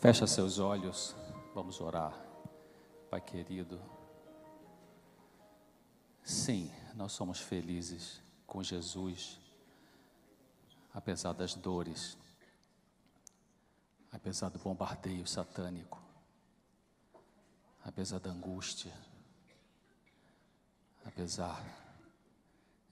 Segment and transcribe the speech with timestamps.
[0.00, 1.16] Fecha seus olhos,
[1.52, 2.14] vamos orar.
[3.10, 3.80] Pai querido,
[6.22, 9.40] sim, nós somos felizes com Jesus,
[10.94, 12.16] apesar das dores,
[14.12, 16.00] apesar do bombardeio satânico,
[17.84, 18.96] apesar da angústia,
[21.04, 21.60] apesar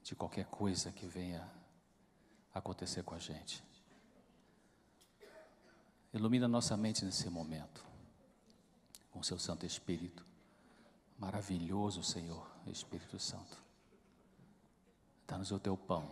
[0.03, 1.49] de qualquer coisa que venha
[2.53, 3.63] acontecer com a gente.
[6.17, 7.85] Ilumina nossa mente nesse momento,
[9.13, 10.25] com seu Santo Espírito.
[11.19, 13.63] Maravilhoso, Senhor, Espírito Santo.
[15.29, 16.11] Dá-nos o teu pão.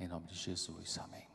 [0.00, 1.28] Em nome de Jesus, amém.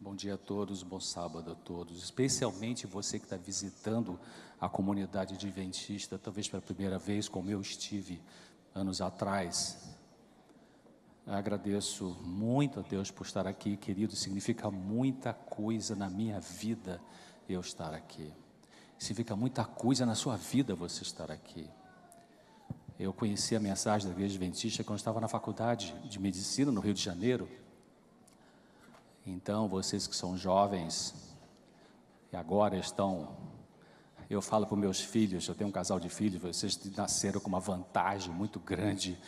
[0.00, 4.18] Bom dia a todos, bom sábado a todos, especialmente você que está visitando
[4.58, 8.22] a comunidade adventista, talvez pela primeira vez, como eu estive
[8.74, 9.95] anos atrás.
[11.26, 14.14] Agradeço muito a Deus por estar aqui, querido.
[14.14, 17.00] Significa muita coisa na minha vida
[17.48, 18.32] eu estar aqui.
[18.96, 21.68] Significa muita coisa na sua vida você estar aqui.
[22.96, 26.94] Eu conheci a mensagem da Igreja Adventista quando estava na faculdade de medicina no Rio
[26.94, 27.48] de Janeiro.
[29.26, 31.12] Então, vocês que são jovens
[32.32, 33.36] e agora estão.
[34.30, 37.60] Eu falo para meus filhos, eu tenho um casal de filhos, vocês nasceram com uma
[37.60, 39.18] vantagem muito grande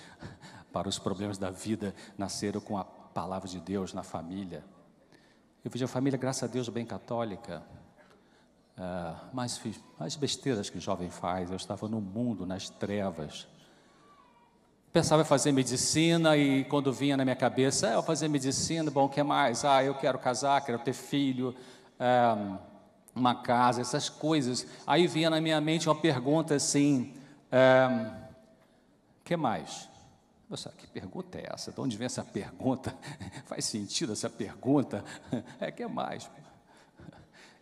[0.73, 4.65] para os problemas da vida nasceram com a palavra de Deus na família.
[5.65, 7.63] Eu vejo a família, graças a Deus, bem católica,
[8.77, 9.61] uh, mais,
[9.99, 11.51] mais besteiras que o jovem faz.
[11.51, 13.47] Eu estava no mundo, nas trevas.
[14.93, 19.05] Pensava em fazer medicina e quando vinha na minha cabeça, é, eu fazer medicina, bom,
[19.05, 19.65] o que mais?
[19.65, 21.55] Ah, eu quero casar, quero ter filho,
[21.99, 22.59] eh,
[23.15, 24.67] uma casa, essas coisas.
[24.87, 27.13] Aí vinha na minha mente uma pergunta assim: o um,
[27.53, 28.13] eh,
[29.25, 29.89] que mais?
[30.49, 31.71] Nossa, que pergunta é essa?
[31.71, 32.97] De onde vem essa pergunta?
[33.45, 35.05] Faz sentido essa pergunta?
[35.61, 36.31] É que é mais.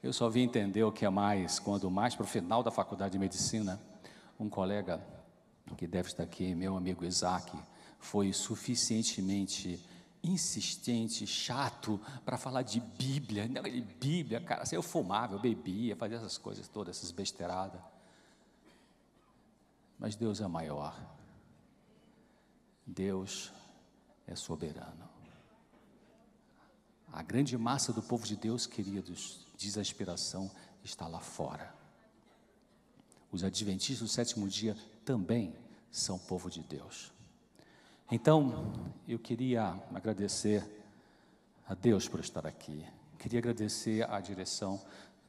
[0.02, 3.12] Eu só vim entender o que é mais quando, mais para o final da faculdade
[3.12, 3.80] de medicina,
[4.38, 5.04] um colega
[5.76, 7.58] que deve estar aqui, meu amigo Isaac,
[7.98, 9.80] foi suficientemente
[10.22, 13.48] insistente, chato, para falar de Bíblia.
[13.48, 17.80] Não, de Bíblia, cara, assim, eu fumava, eu bebia, fazia essas coisas todas, essas besteiradas.
[19.98, 21.15] Mas Deus é maior.
[22.86, 23.52] Deus
[24.26, 25.08] é soberano.
[27.12, 30.50] A grande massa do povo de Deus, queridos, diz a inspiração,
[30.84, 31.74] está lá fora.
[33.32, 35.54] Os adventistas do sétimo dia também
[35.90, 37.12] são povo de Deus.
[38.10, 38.72] Então,
[39.08, 40.64] eu queria agradecer
[41.66, 42.86] a Deus por estar aqui.
[43.18, 44.80] Queria agradecer à direção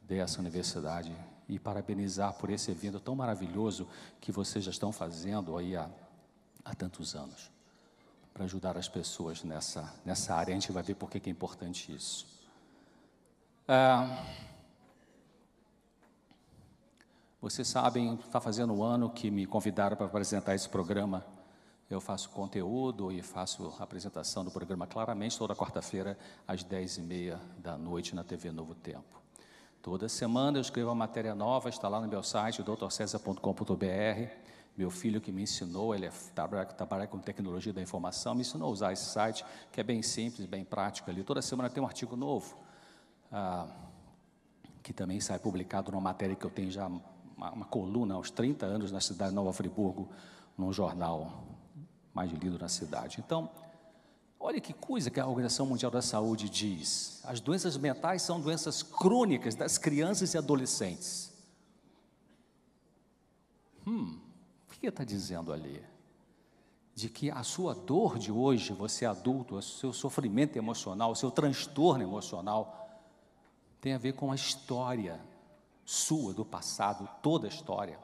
[0.02, 1.14] dessa universidade
[1.48, 3.88] e parabenizar por esse evento tão maravilhoso
[4.20, 5.90] que vocês já estão fazendo aí há
[6.68, 7.50] há tantos anos
[8.32, 10.52] para ajudar as pessoas nessa, nessa área.
[10.52, 12.26] A gente vai ver por que é importante isso.
[13.66, 14.24] Ah,
[17.40, 21.24] vocês sabem, está fazendo um ano que me convidaram para apresentar esse programa.
[21.90, 27.02] Eu faço conteúdo e faço a apresentação do programa claramente toda quarta-feira às dez e
[27.02, 29.22] meia da noite na TV Novo Tempo.
[29.80, 34.47] Toda semana eu escrevo uma matéria nova, está lá no meu site, doutorcesa.com.br.
[34.78, 38.68] Meu filho que me ensinou, ele é, trabalha, trabalha com tecnologia da informação, me ensinou
[38.68, 41.24] a usar esse site, que é bem simples, bem prático ali.
[41.24, 42.56] Toda semana tem um artigo novo,
[43.32, 43.66] ah,
[44.80, 48.66] que também sai publicado numa matéria que eu tenho já, uma, uma coluna aos 30
[48.66, 50.08] anos na cidade de Nova Friburgo,
[50.56, 51.42] num jornal
[52.14, 53.18] mais lido na cidade.
[53.18, 53.50] Então,
[54.38, 57.20] olha que coisa que a Organização Mundial da Saúde diz.
[57.24, 61.32] As doenças mentais são doenças crônicas das crianças e adolescentes.
[63.84, 64.27] Hum,
[64.78, 65.82] que está dizendo ali?
[66.94, 71.30] De que a sua dor de hoje, você adulto, o seu sofrimento emocional, o seu
[71.30, 72.88] transtorno emocional,
[73.80, 75.20] tem a ver com a história
[75.84, 77.98] sua do passado, toda a história.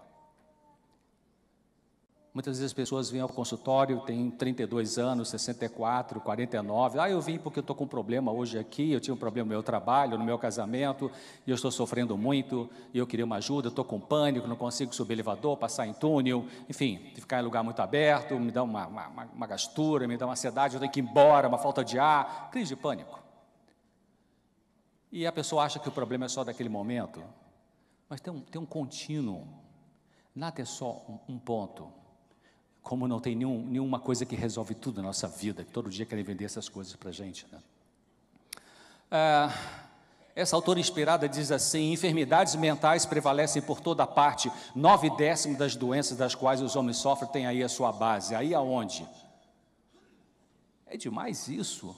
[2.35, 6.99] Muitas vezes as pessoas vêm ao consultório, têm 32 anos, 64, 49.
[6.99, 9.47] Ah, eu vim porque eu estou com um problema hoje aqui, eu tinha um problema
[9.47, 11.09] no meu trabalho, no meu casamento,
[11.47, 14.93] e eu estou sofrendo muito, e eu queria uma ajuda, estou com pânico, não consigo
[14.93, 19.29] subir elevador, passar em túnel, enfim, ficar em lugar muito aberto, me dá uma, uma,
[19.33, 22.51] uma gastura, me dá uma ansiedade, eu tenho que ir embora, uma falta de ar,
[22.51, 23.23] crise de pânico.
[25.13, 27.23] E a pessoa acha que o problema é só daquele momento,
[28.09, 29.47] mas tem um, tem um contínuo,
[30.35, 32.03] nada é só um, um ponto
[32.85, 36.23] como não tem nenhum, nenhuma coisa que resolve tudo na nossa vida, todo dia querem
[36.23, 37.47] vender essas coisas para a gente.
[37.51, 37.59] Né?
[39.11, 39.53] Ah,
[40.37, 46.19] essa autora inspirada diz assim: enfermidades mentais prevalecem por toda parte, nove décimos das doenças
[46.19, 48.35] das quais os homens sofrem têm aí a sua base.
[48.35, 49.09] Aí aonde?
[50.87, 51.97] É demais isso.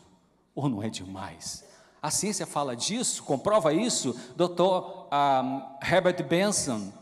[0.54, 1.64] Ou não é demais?
[2.00, 4.14] A ciência fala disso, comprova isso.
[4.36, 4.62] Dr.
[5.12, 6.92] Um, Herbert Benson,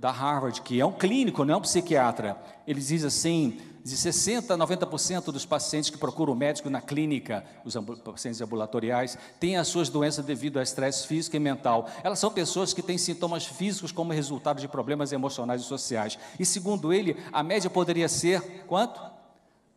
[0.00, 2.34] da Harvard, que é um clínico, não é um psiquiatra,
[2.66, 7.44] ele diz assim: de 60% a 90% dos pacientes que procuram o médico na clínica,
[7.66, 11.86] os pacientes ambulatoriais, têm as suas doenças devido a estresse físico e mental.
[12.02, 16.18] Elas são pessoas que têm sintomas físicos como resultado de problemas emocionais e sociais.
[16.38, 18.98] E segundo ele, a média poderia ser quanto?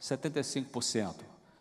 [0.01, 1.15] 75%.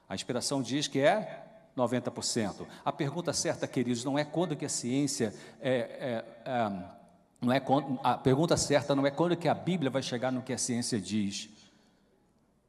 [0.09, 2.65] A inspiração diz que é 90%.
[2.85, 7.02] A pergunta certa, queridos, não é quando que a ciência é, é, é,
[7.43, 10.43] não é quando, a pergunta certa não é quando que a Bíblia vai chegar no
[10.43, 11.51] que a ciência diz.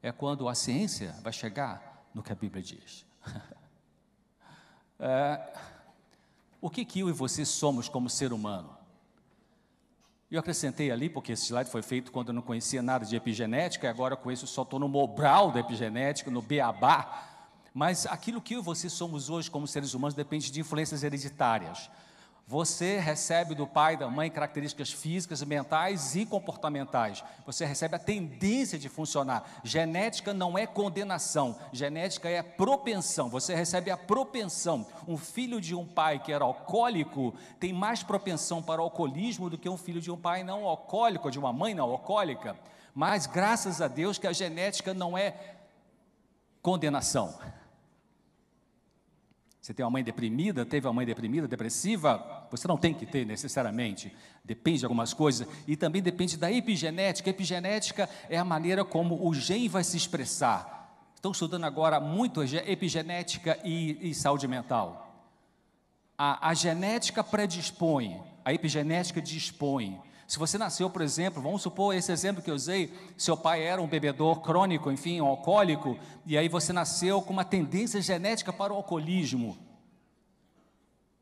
[0.02, 3.06] É quando a ciência vai chegar no que a Bíblia diz.
[4.98, 5.52] é,
[6.60, 8.76] o que, que eu e você somos como ser humano?
[10.28, 13.86] Eu acrescentei ali, porque esse slide foi feito quando eu não conhecia nada de epigenética,
[13.86, 17.28] e agora com isso só estou no Mobral da epigenética, no Beabá,
[17.72, 21.88] mas aquilo que eu e você somos hoje como seres humanos depende de influências hereditárias.
[22.46, 27.24] Você recebe do pai e da mãe características físicas, mentais e comportamentais.
[27.46, 29.60] Você recebe a tendência de funcionar.
[29.64, 33.30] Genética não é condenação, genética é propensão.
[33.30, 34.86] Você recebe a propensão.
[35.08, 39.56] Um filho de um pai que era alcoólico tem mais propensão para o alcoolismo do
[39.56, 42.58] que um filho de um pai não alcoólico, de uma mãe não alcoólica.
[42.94, 45.34] Mas graças a Deus que a genética não é
[46.60, 47.38] condenação.
[49.64, 53.24] Você tem uma mãe deprimida, teve uma mãe deprimida, depressiva, você não tem que ter
[53.24, 54.14] necessariamente,
[54.44, 57.30] depende de algumas coisas, e também depende da epigenética.
[57.30, 61.10] A epigenética é a maneira como o gene vai se expressar.
[61.14, 65.24] Estão estudando agora muito epigenética e, e saúde mental.
[66.18, 69.98] A, a genética predispõe, a epigenética dispõe.
[70.26, 73.80] Se você nasceu, por exemplo, vamos supor esse exemplo que eu usei, seu pai era
[73.80, 78.72] um bebedor crônico, enfim, um alcoólico, e aí você nasceu com uma tendência genética para
[78.72, 79.56] o alcoolismo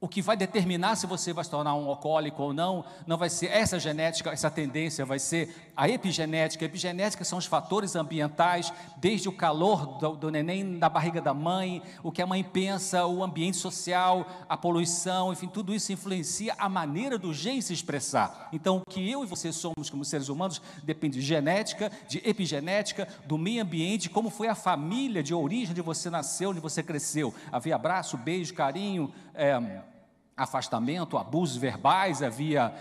[0.03, 3.31] o que vai determinar se você vai se tornar um alcoólico ou não, não vai
[3.31, 6.65] ser essa genética, essa tendência, vai ser a epigenética.
[6.65, 11.33] A epigenética são os fatores ambientais, desde o calor do, do neném na barriga da
[11.33, 16.53] mãe, o que a mãe pensa, o ambiente social, a poluição, enfim, tudo isso influencia
[16.59, 18.49] a maneira do gene se expressar.
[18.53, 23.07] Então, o que eu e você somos como seres humanos depende de genética, de epigenética,
[23.25, 27.33] do meio ambiente, como foi a família de origem onde você nasceu, onde você cresceu.
[27.53, 29.92] Havia abraço, beijo, carinho, é,
[30.37, 32.75] afastamento, abusos verbais, havia,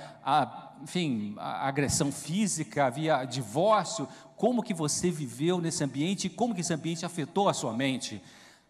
[0.82, 4.08] enfim, agressão física, havia divórcio.
[4.36, 8.22] Como que você viveu nesse ambiente e como que esse ambiente afetou a sua mente?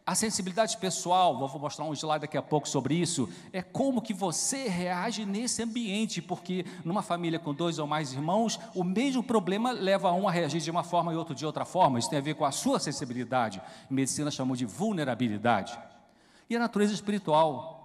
[0.03, 4.15] A sensibilidade pessoal, vou mostrar um slide daqui a pouco sobre isso, é como que
[4.15, 9.71] você reage nesse ambiente, porque numa família com dois ou mais irmãos, o mesmo problema
[9.71, 12.21] leva um a reagir de uma forma e outro de outra forma, isso tem a
[12.21, 15.79] ver com a sua sensibilidade, em medicina chamamos de vulnerabilidade.
[16.49, 17.80] E a natureza espiritual,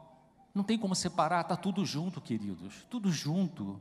[0.57, 3.79] não tem como separar, está tudo junto, queridos, tudo junto.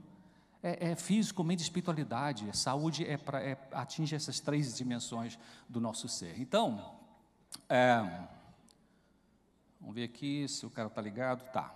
[0.62, 2.46] É, é físico, mente espiritualidade.
[2.56, 5.40] Saúde é pra, é, atinge essas três dimensões
[5.70, 6.38] do nosso ser.
[6.38, 6.94] Então,
[7.70, 8.28] é,
[9.80, 11.50] vamos ver aqui se o cara está ligado.
[11.54, 11.74] Tá.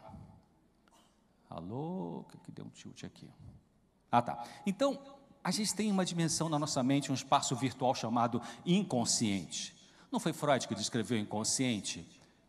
[1.50, 3.30] Alô, que deu um tilt aqui.
[4.12, 4.44] Ah, tá.
[4.66, 5.00] Então,
[5.42, 9.74] a gente tem uma dimensão na nossa mente, um espaço virtual chamado inconsciente.
[10.12, 12.06] Não foi Freud que descreveu o inconsciente?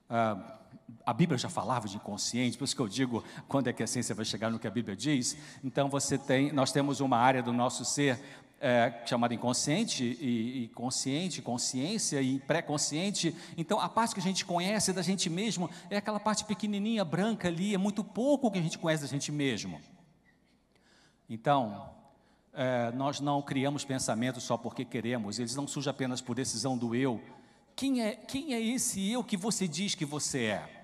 [0.08, 0.58] Ah,
[1.05, 3.87] a Bíblia já falava de inconsciente, por isso que eu digo quando é que a
[3.87, 5.37] ciência vai chegar no que a Bíblia diz.
[5.63, 8.20] Então você tem, nós temos uma área do nosso ser
[8.61, 13.35] é, chamada inconsciente e, e, consciente, consciência e pré-consciente.
[13.56, 17.49] Então a parte que a gente conhece da gente mesmo é aquela parte pequenininha, branca
[17.49, 19.81] ali, é muito pouco que a gente conhece da gente mesmo.
[21.29, 21.91] Então
[22.53, 26.94] é, nós não criamos pensamentos só porque queremos, eles não surgem apenas por decisão do
[26.94, 27.20] eu.
[27.75, 30.80] Quem é, quem é esse eu que você diz que você é?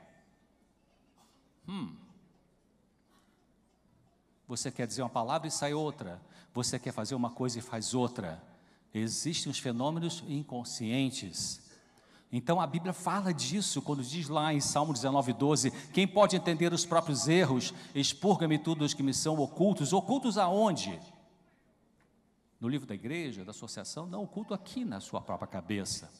[1.68, 1.94] Hum.
[4.48, 6.20] Você quer dizer uma palavra e sai outra.
[6.54, 8.42] Você quer fazer uma coisa e faz outra.
[8.94, 11.60] Existem os fenômenos inconscientes.
[12.32, 16.72] Então a Bíblia fala disso quando diz lá em Salmo 19, 12: Quem pode entender
[16.72, 17.74] os próprios erros?
[17.94, 19.92] Expurga-me tudo os que me são ocultos.
[19.92, 20.98] Ocultos aonde?
[22.60, 24.06] No livro da igreja, da associação?
[24.06, 26.10] Não, oculto aqui na sua própria cabeça.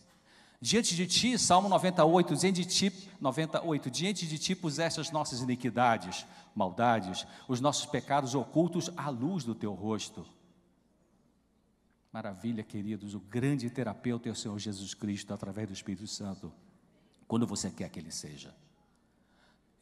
[0.61, 5.41] Diante de ti, Salmo 98, diante de ti, 98, diante de ti puseste as nossas
[5.41, 10.27] iniquidades, maldades, os nossos pecados ocultos à luz do teu rosto.
[12.11, 16.51] Maravilha, queridos, o grande terapeuta é o Senhor Jesus Cristo através do Espírito Santo,
[17.29, 18.55] quando você quer que ele seja.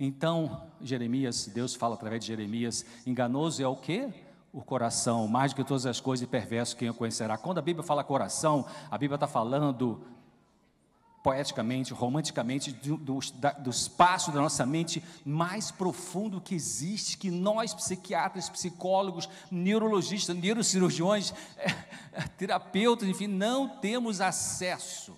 [0.01, 4.13] Então, Jeremias, Deus fala através de Jeremias, enganoso é o quê?
[4.53, 7.39] O coração, mais do que todas as coisas, e perverso quem o conhecerá.
[7.39, 10.05] Quando a Bíblia fala coração, a Bíblia está falando
[11.25, 17.31] poeticamente, romanticamente, do, do, da, do, espaço da nossa mente mais profundo que existe, que
[17.31, 21.71] nós, psiquiatras, psicólogos, neurologistas, neurocirurgiões, é,
[22.13, 25.17] é, terapeutas, enfim, não temos acesso.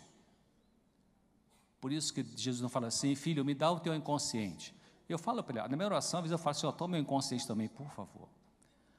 [1.80, 4.72] Por isso que Jesus não fala assim, filho, me dá o teu inconsciente.
[5.08, 7.44] Eu falo para ele, na minha oração, às vezes eu falo assim, toma meu inconsciente
[7.48, 8.28] também, por favor.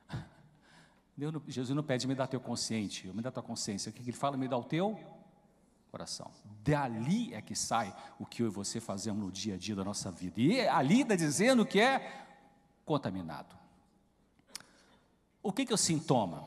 [1.47, 3.91] Jesus não pede, me dá teu consciente, me dá tua consciência.
[3.91, 4.35] O que ele fala?
[4.35, 4.99] Me dá o teu
[5.97, 6.29] coração.
[6.63, 9.83] Dali é que sai o que eu e você fazemos no dia a dia da
[9.83, 10.39] nossa vida.
[10.39, 12.27] E ali está dizendo que é
[12.85, 13.55] contaminado.
[15.41, 16.45] O que, que é o sintoma?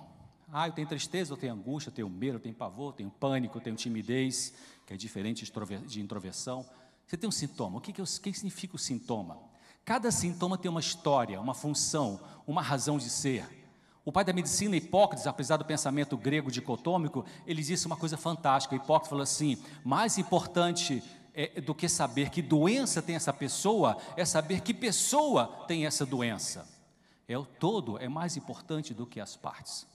[0.53, 3.11] Ah, eu tenho tristeza, eu tenho angústia, eu tenho medo, eu tenho pavor, eu tenho
[3.11, 4.55] pânico, eu tenho timidez,
[4.87, 5.45] que é diferente
[5.87, 6.65] de introversão.
[7.07, 7.79] Você tem um sintoma.
[7.79, 9.37] O que, que, é o, que significa o sintoma?
[9.85, 13.45] Cada sintoma tem uma história, uma função, uma razão de ser.
[14.05, 18.75] O pai da medicina, Hipócrates, apesar do pensamento grego dicotômico, ele disse uma coisa fantástica.
[18.75, 21.03] Hipócrates falou assim: mais importante
[21.35, 26.07] é, do que saber que doença tem essa pessoa, é saber que pessoa tem essa
[26.07, 26.67] doença.
[27.29, 29.87] É o todo, é mais importante do que as partes.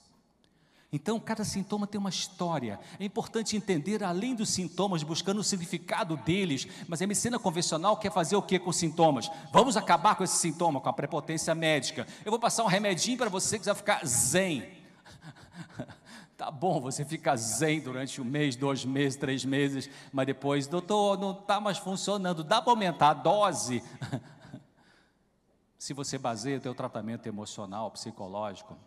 [0.96, 2.80] Então, cada sintoma tem uma história.
[2.98, 6.66] É importante entender, além dos sintomas, buscando o significado deles.
[6.88, 9.30] Mas a medicina convencional quer fazer o que com os sintomas?
[9.52, 12.08] Vamos acabar com esse sintoma, com a prepotência médica.
[12.24, 14.64] Eu vou passar um remedinho para você que vai ficar zen.
[16.38, 21.18] Tá bom, você fica zen durante um mês, dois meses, três meses, mas depois, doutor,
[21.18, 23.82] não está mais funcionando, dá para aumentar a dose.
[25.80, 28.78] Se você baseia o teu tratamento emocional, psicológico,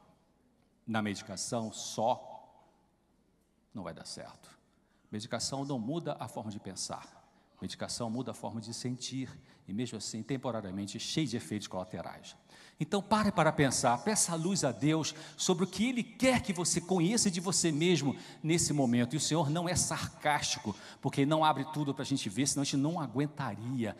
[0.88, 2.24] na medicação só,
[3.74, 4.58] não vai dar certo.
[5.12, 7.18] Medicação não muda a forma de pensar.
[7.60, 9.28] Medicação muda a forma de sentir
[9.66, 12.34] e, mesmo assim, temporariamente, cheio de efeitos colaterais.
[12.80, 16.52] Então, pare para pensar, peça a luz a Deus sobre o que Ele quer que
[16.52, 19.14] você conheça de você mesmo nesse momento.
[19.14, 22.46] E o Senhor não é sarcástico, porque Ele não abre tudo para a gente ver,
[22.46, 23.96] senão a gente não aguentaria.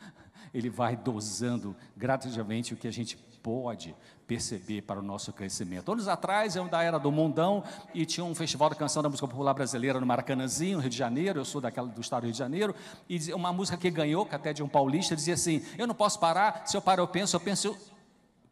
[0.54, 3.94] Ele vai dosando gradativamente o que a gente pode
[4.32, 5.92] perceber para o nosso crescimento.
[5.92, 7.62] Anos atrás, eu da era do mundão
[7.92, 11.40] e tinha um festival da canção da música popular brasileira no Maracanãzinho, Rio de Janeiro,
[11.40, 12.74] eu sou daquela do estado do Rio de Janeiro,
[13.08, 16.18] e uma música que ganhou, que até de um paulista, dizia assim: "Eu não posso
[16.18, 17.76] parar, se eu paro eu penso, eu penso,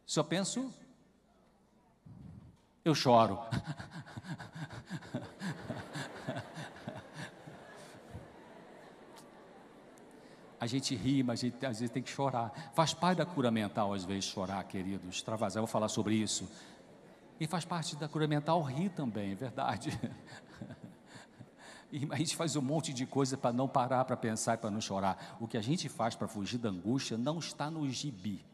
[0.06, 0.70] se eu penso,
[2.84, 3.38] eu choro".
[10.60, 12.70] a gente ri, mas a gente às vezes tem que chorar.
[12.74, 15.16] Faz parte da cura mental, às vezes, chorar, queridos.
[15.16, 16.46] Extravasar, eu vou falar sobre isso.
[17.40, 19.98] E faz parte da cura mental rir também, é verdade.
[21.92, 24.70] E a gente faz um monte de coisa para não parar para pensar e para
[24.70, 25.36] não chorar.
[25.40, 28.44] O que a gente faz para fugir da angústia não está no gibi.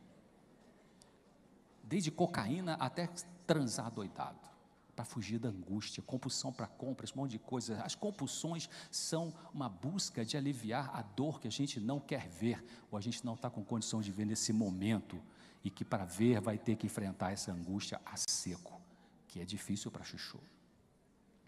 [1.82, 3.10] Desde cocaína até
[3.46, 4.55] transar doidado
[4.96, 7.82] para fugir da angústia, compulsão para compras, um monte de coisa.
[7.82, 12.64] As compulsões são uma busca de aliviar a dor que a gente não quer ver,
[12.90, 15.20] ou a gente não está com condição de ver nesse momento,
[15.62, 18.80] e que para ver vai ter que enfrentar essa angústia a seco,
[19.28, 20.40] que é difícil para chuchu.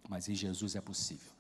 [0.07, 1.33] Mas em Jesus é possível.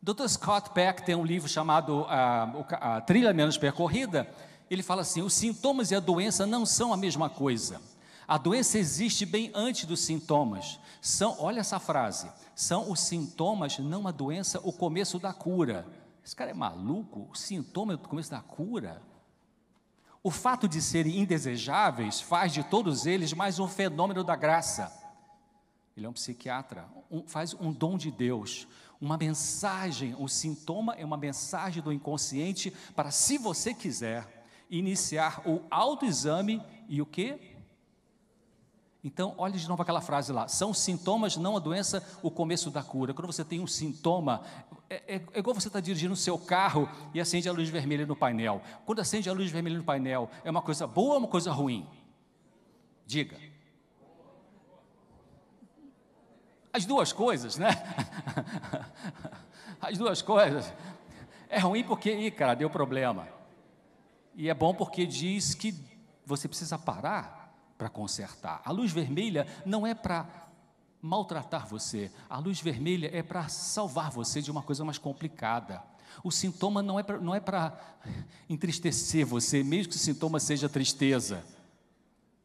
[0.00, 0.28] Dr.
[0.28, 4.28] Scott Peck tem um livro chamado ah, a Trilha Menos Percorrida.
[4.70, 7.80] Ele fala assim: os sintomas e a doença não são a mesma coisa.
[8.26, 10.80] A doença existe bem antes dos sintomas.
[11.00, 15.86] São, olha essa frase, são os sintomas, não a doença, o começo da cura.
[16.24, 17.28] Esse cara é maluco?
[17.30, 19.02] O sintoma é o começo da cura?
[20.22, 24.90] O fato de serem indesejáveis faz de todos eles mais um fenômeno da graça.
[25.94, 28.66] Ele é um psiquiatra, um, faz um dom de Deus,
[28.98, 30.16] uma mensagem.
[30.18, 37.02] O sintoma é uma mensagem do inconsciente para, se você quiser, iniciar o autoexame e
[37.02, 37.53] o que?
[39.04, 42.82] Então, olhe de novo aquela frase lá: são sintomas, não a doença, o começo da
[42.82, 43.12] cura.
[43.12, 44.40] Quando você tem um sintoma,
[44.88, 47.68] é, é, é igual você estar tá dirigindo o seu carro e acende a luz
[47.68, 48.62] vermelha no painel.
[48.86, 51.86] Quando acende a luz vermelha no painel, é uma coisa boa ou uma coisa ruim?
[53.06, 53.36] Diga.
[56.72, 57.68] As duas coisas, né?
[59.82, 60.72] As duas coisas.
[61.50, 63.28] É ruim porque, ih, cara, deu problema.
[64.34, 65.74] E é bom porque diz que
[66.24, 67.43] você precisa parar
[67.76, 68.62] para consertar.
[68.64, 70.28] A luz vermelha não é para
[71.00, 75.82] maltratar você, a luz vermelha é para salvar você de uma coisa mais complicada.
[76.22, 77.78] O sintoma não é para não é para
[78.48, 81.44] entristecer você, mesmo que o sintoma seja tristeza.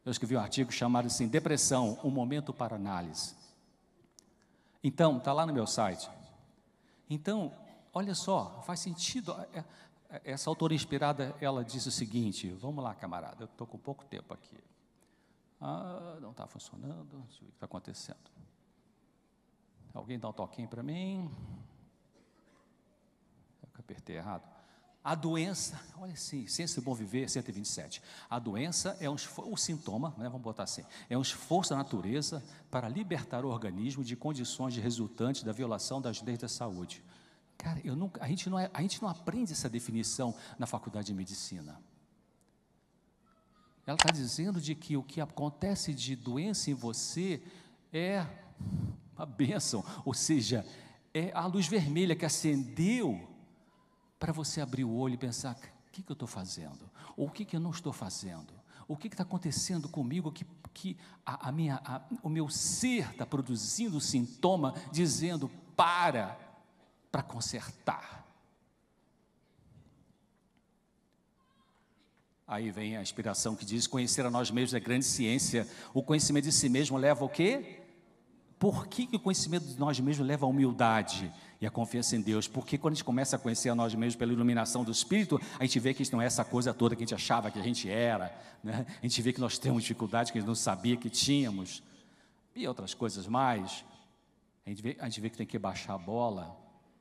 [0.04, 3.34] Eu escrevi um artigo chamado assim, Depressão, um momento para análise.
[4.82, 6.10] Então, está lá no meu site.
[7.08, 7.52] Então,
[7.92, 9.36] olha só, faz sentido.
[9.52, 9.64] É,
[10.08, 14.04] é, essa autora inspirada, ela diz o seguinte: vamos lá, camarada, eu estou com pouco
[14.04, 14.56] tempo aqui.
[15.60, 17.24] Ah, não está funcionando.
[17.26, 18.30] Deixa eu ver o que está acontecendo.
[19.92, 21.30] Alguém dá um toquinho para mim?
[23.90, 24.48] apertei errado.
[25.02, 28.02] A doença, olha assim, Ciência do Bom Viver, 127.
[28.28, 32.44] A doença é um o sintoma, né, vamos botar assim, é um esforço da natureza
[32.70, 37.02] para libertar o organismo de condições de resultantes da violação das leis da saúde.
[37.56, 41.06] Cara, eu nunca, a, gente não é, a gente não aprende essa definição na faculdade
[41.06, 41.80] de medicina.
[43.90, 47.42] Ela está dizendo de que o que acontece de doença em você
[47.92, 48.24] é
[49.16, 50.64] uma bênção, ou seja,
[51.12, 53.28] é a luz vermelha que acendeu
[54.16, 56.88] para você abrir o olho e pensar: o que, que eu estou fazendo?
[57.16, 58.54] Ou o que, que eu não estou fazendo?
[58.86, 63.26] O que está acontecendo comigo que, que a, a minha, a, o meu ser está
[63.26, 66.38] produzindo sintoma dizendo para,
[67.10, 68.24] para consertar.
[72.50, 75.68] Aí vem a inspiração que diz: conhecer a nós mesmos é grande ciência.
[75.94, 77.78] O conhecimento de si mesmo leva o quê?
[78.58, 82.20] Por que, que o conhecimento de nós mesmos leva à humildade e à confiança em
[82.20, 82.48] Deus?
[82.48, 85.64] Porque quando a gente começa a conhecer a nós mesmos pela iluminação do Espírito, a
[85.64, 87.62] gente vê que isso não é essa coisa toda que a gente achava que a
[87.62, 88.84] gente era, né?
[89.00, 91.84] a gente vê que nós temos dificuldades que a gente não sabia que tínhamos,
[92.56, 93.84] e outras coisas mais.
[94.66, 96.58] A gente vê, a gente vê que tem que baixar a bola.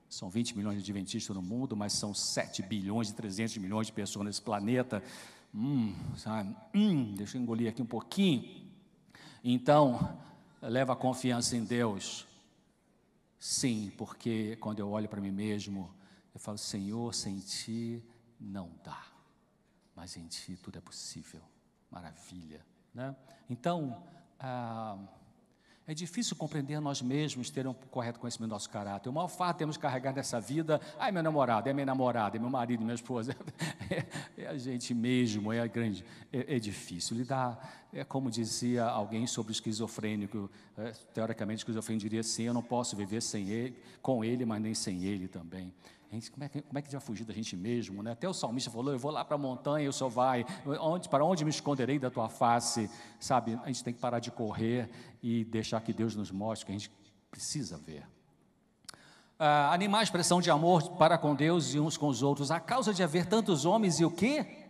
[0.07, 3.93] São 20 milhões de adventistas no mundo, mas são 7 bilhões e 300 milhões de
[3.93, 5.03] pessoas nesse planeta.
[5.53, 6.55] Hum, sabe?
[6.73, 8.69] Hum, deixa eu engolir aqui um pouquinho.
[9.43, 10.17] Então,
[10.61, 12.27] leva a confiança em Deus?
[13.39, 15.89] Sim, porque quando eu olho para mim mesmo,
[16.33, 18.03] eu falo, Senhor, sem ti
[18.39, 19.01] não dá,
[19.95, 21.41] mas em ti tudo é possível.
[21.89, 22.65] Maravilha.
[22.93, 23.15] Né?
[23.49, 24.03] Então,
[24.39, 24.97] ah,
[25.91, 29.09] é difícil compreender nós mesmos, ter um correto conhecimento do nosso caráter.
[29.09, 32.39] O maior fato temos que carregar nessa vida, ai meu namorado, é minha namorada, é
[32.39, 33.35] meu marido, minha esposa,
[33.89, 34.05] é,
[34.37, 37.87] é a gente mesmo, é grande, é, é, difícil lidar.
[37.91, 42.61] É como dizia alguém sobre o esquizofrênico, é, teoricamente o esquizofrênico diria assim, eu não
[42.61, 45.73] posso viver sem ele, com ele, mas nem sem ele também.
[46.11, 48.01] Gente, como, é que, como é que já fugir da gente mesmo?
[48.01, 48.11] Né?
[48.11, 50.43] Até o salmista falou: Eu vou lá para a montanha, o Senhor vai.
[50.81, 52.89] Onde, para onde me esconderei da tua face?
[53.19, 54.89] Sabe, a gente tem que parar de correr
[55.21, 56.91] e deixar que Deus nos mostre o que a gente
[57.29, 58.07] precisa ver.
[59.37, 62.59] Ah, animar a expressão de amor para com Deus e uns com os outros, a
[62.59, 64.68] causa de haver tantos homens e o quê?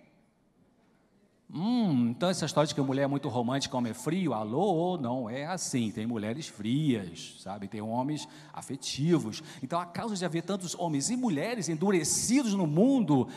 [1.51, 4.97] Hum, então essa história de que a mulher é muito romântica, homem é frio, alô,
[4.97, 5.89] não é assim.
[5.89, 7.67] Tem mulheres frias, sabe?
[7.67, 9.41] Tem homens afetivos.
[9.63, 13.27] Então a causa de haver tantos homens e mulheres endurecidos no mundo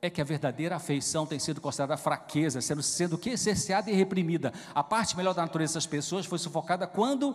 [0.00, 4.52] é que a verdadeira afeição tem sido considerada fraqueza, sendo, sendo que cerceada e reprimida.
[4.72, 7.34] A parte melhor da natureza dessas pessoas foi sufocada quando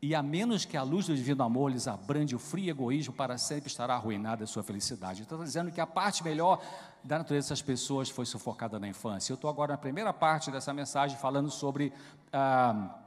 [0.00, 3.38] e a menos que a luz do divino amor lhes abrande o frio egoísmo, para
[3.38, 5.22] sempre estará arruinada a sua felicidade.
[5.22, 6.60] Então, está dizendo que a parte melhor
[7.02, 9.32] da natureza dessas pessoas foi sufocada na infância.
[9.32, 11.92] Eu estou agora na primeira parte dessa mensagem falando sobre
[12.32, 12.98] ah,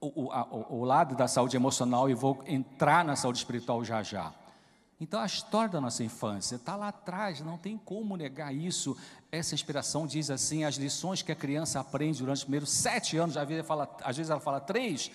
[0.00, 4.32] o, o, o lado da saúde emocional e vou entrar na saúde espiritual já já.
[5.02, 8.96] Então, a história da nossa infância está lá atrás, não tem como negar isso.
[9.32, 13.36] Essa inspiração diz assim: as lições que a criança aprende durante os primeiros sete anos,
[13.36, 15.10] às vezes ela fala, às vezes ela fala três,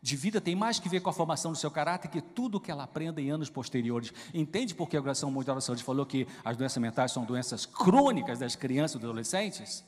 [0.00, 2.70] de vida tem mais que ver com a formação do seu caráter que tudo que
[2.70, 4.12] ela aprenda em anos posteriores.
[4.32, 7.66] Entende por que a Organização Mundial da Saúde falou que as doenças mentais são doenças
[7.66, 9.84] crônicas das crianças e dos adolescentes?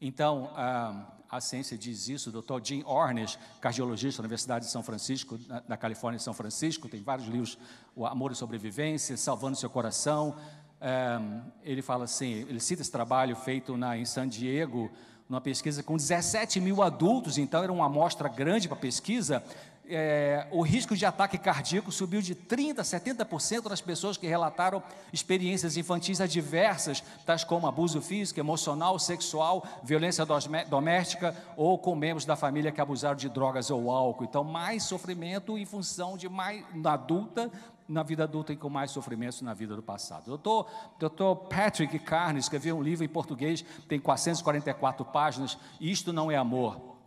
[0.00, 2.30] Então, a, a ciência diz isso.
[2.30, 2.64] O Dr.
[2.64, 7.28] Jim Ornish, cardiologista da Universidade de São Francisco, na, na Califórnia, São Francisco, tem vários
[7.28, 7.58] livros,
[7.94, 10.34] O Amor e Sobrevivência, Salvando Seu Coração.
[10.80, 11.18] É,
[11.62, 14.90] ele fala assim, ele cita esse trabalho feito na, em San Diego,
[15.28, 19.42] numa pesquisa com 17 mil adultos, então era uma amostra grande para pesquisa,
[19.90, 24.82] é, o risco de ataque cardíaco subiu de 30% a 70% das pessoas que relataram
[25.12, 30.26] experiências infantis adversas, tais como abuso físico, emocional, sexual, violência
[30.68, 34.24] doméstica ou com membros da família que abusaram de drogas ou álcool.
[34.24, 37.50] Então, mais sofrimento em função de mais na adulta,
[37.88, 40.26] na vida adulta e com mais sofrimentos na vida do passado.
[40.26, 46.36] Doutor, doutor Patrick Carne escreveu um livro em português, tem 444 páginas, Isto Não é
[46.36, 46.97] Amor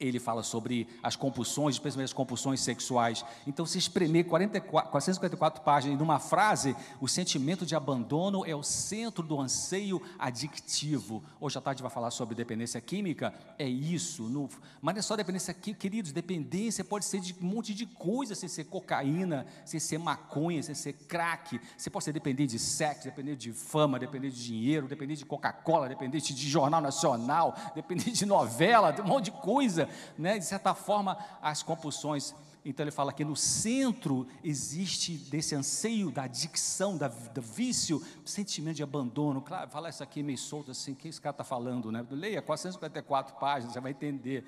[0.00, 3.24] ele fala sobre as compulsões, especialmente as compulsões sexuais.
[3.46, 9.22] Então, se espremer 44, 454 páginas numa frase, o sentimento de abandono é o centro
[9.22, 11.22] do anseio adictivo.
[11.40, 14.24] Hoje à tarde vai falar sobre dependência química, é isso.
[14.24, 14.48] No,
[14.80, 18.34] mas não é só dependência química, queridos, dependência pode ser de um monte de coisa,
[18.34, 21.60] sem ser cocaína, sem ser maconha, sem ser crack.
[21.76, 25.88] Você pode ser dependente de sexo, dependente de fama, dependente de dinheiro, dependente de Coca-Cola,
[25.88, 29.83] dependente de jornal nacional, dependente de novela, um monte de coisa
[30.18, 32.34] né, de certa forma, as compulsões.
[32.64, 38.76] Então ele fala que no centro existe desse anseio da adicção, da, do vício, sentimento
[38.76, 39.42] de abandono.
[39.42, 42.04] Claro, falar isso aqui meio solto assim, o que esse cara está falando, né?
[42.10, 44.46] Leia 454 páginas, você vai entender.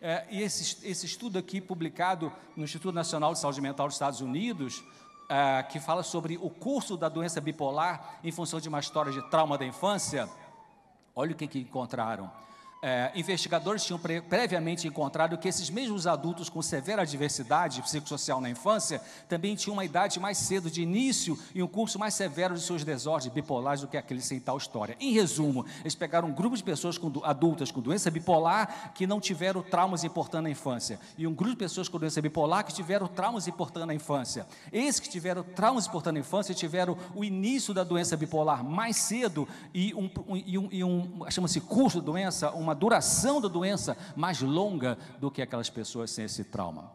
[0.00, 4.20] É, e esse, esse estudo aqui, publicado no Instituto Nacional de Saúde Mental dos Estados
[4.20, 9.12] Unidos, uh, que fala sobre o curso da doença bipolar em função de uma história
[9.12, 10.28] de trauma da infância.
[11.14, 12.28] Olha o que, que encontraram
[12.82, 18.50] é, investigadores tinham pre previamente encontrado que esses mesmos adultos com severa diversidade psicossocial na
[18.50, 22.60] infância também tinham uma idade mais cedo de início e um curso mais severo de
[22.60, 24.96] suas desordens bipolares do que aqueles sem tal história.
[24.98, 29.20] Em resumo, eles pegaram um grupo de pessoas com, adultas com doença bipolar que não
[29.20, 33.06] tiveram traumas importantes na infância e um grupo de pessoas com doença bipolar que tiveram
[33.06, 34.44] traumas importantes na infância.
[34.72, 39.46] Esses que tiveram traumas importantes na infância tiveram o início da doença bipolar mais cedo
[39.72, 43.48] e um, um, e um, e um chama-se curso da doença, uma uma duração da
[43.48, 46.90] doença mais longa do que aquelas pessoas sem esse trauma.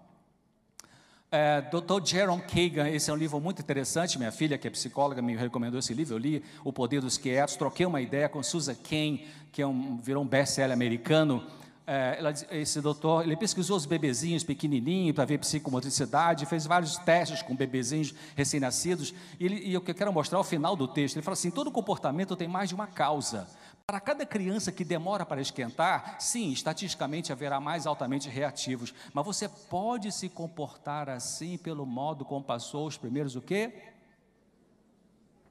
[1.30, 2.04] É, Dr.
[2.04, 4.18] Jerome Kagan, esse é um livro muito interessante.
[4.18, 6.16] Minha filha, que é psicóloga, me recomendou esse livro.
[6.16, 9.98] Eu li O Poder dos Quietos, troquei uma ideia com Susan Cain, que é um,
[9.98, 11.46] virou um best-seller americano.
[11.90, 17.42] É, ela, esse doutor, ele pesquisou os bebezinhos pequenininhos para ver psicomotricidade, fez vários testes
[17.42, 19.14] com bebezinhos recém-nascidos.
[19.40, 21.72] E, e o que eu quero mostrar ao final do texto, ele fala assim: todo
[21.72, 23.48] comportamento tem mais de uma causa.
[23.86, 29.48] Para cada criança que demora para esquentar, sim, estatisticamente haverá mais altamente reativos, mas você
[29.48, 33.94] pode se comportar assim pelo modo como passou os primeiros o quê?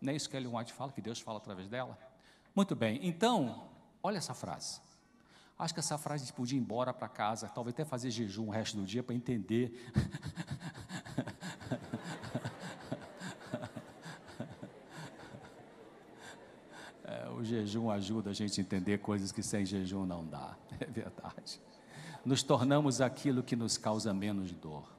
[0.03, 1.99] Nem isso que Ellen White fala, que Deus fala através dela.
[2.55, 3.69] Muito bem, então,
[4.03, 4.85] olha essa frase.
[5.59, 8.51] Acho que essa frase gente podia ir embora para casa, talvez até fazer jejum o
[8.51, 9.91] resto do dia para entender
[17.37, 21.59] o jejum ajuda a gente a entender coisas que sem jejum não dá, é verdade.
[22.25, 24.95] Nos tornamos aquilo que nos causa menos dor.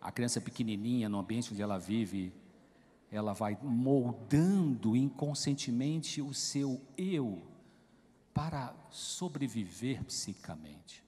[0.00, 2.32] A criança pequenininha, no ambiente onde ela vive,
[3.10, 7.42] ela vai moldando inconscientemente o seu eu
[8.38, 11.04] para sobreviver psicamente.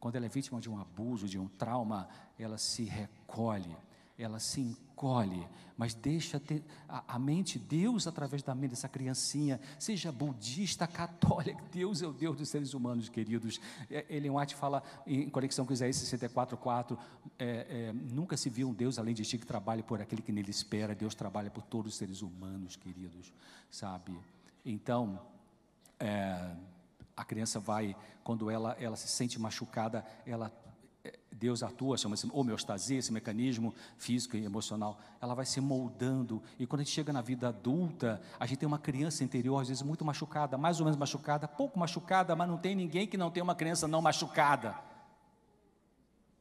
[0.00, 2.08] Quando ela é vítima de um abuso, de um trauma,
[2.38, 3.76] ela se recolhe,
[4.18, 9.60] ela se encolhe, mas deixa ter a, a, mente, Deus através da mente dessa criancinha,
[9.78, 13.60] seja budista, católica, Deus é o Deus dos seres humanos, queridos.
[13.90, 16.96] É, Ellen White fala em conexão com Isaías 64,4,
[17.38, 20.32] é, é, nunca se viu um Deus além de ti que trabalhe por aquele que
[20.32, 23.34] nele espera, Deus trabalha por todos os seres humanos, queridos,
[23.70, 24.18] sabe?
[24.64, 25.20] Então,
[25.98, 26.50] é,
[27.16, 30.52] a criança vai, quando ela, ela se sente machucada, ela
[31.38, 36.42] Deus atua, chama-se homeostasia, esse mecanismo físico e emocional, ela vai se moldando.
[36.58, 39.68] E quando a gente chega na vida adulta, a gente tem uma criança interior, às
[39.68, 43.30] vezes muito machucada, mais ou menos machucada, pouco machucada, mas não tem ninguém que não
[43.30, 44.74] tenha uma criança não machucada.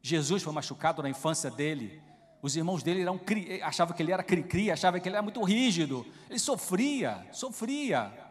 [0.01, 2.01] Jesus foi machucado na infância dele.
[2.41, 3.19] Os irmãos dele eram,
[3.63, 6.05] achavam que ele era cri-cri, achavam que ele era muito rígido.
[6.29, 8.26] Ele sofria, sofria.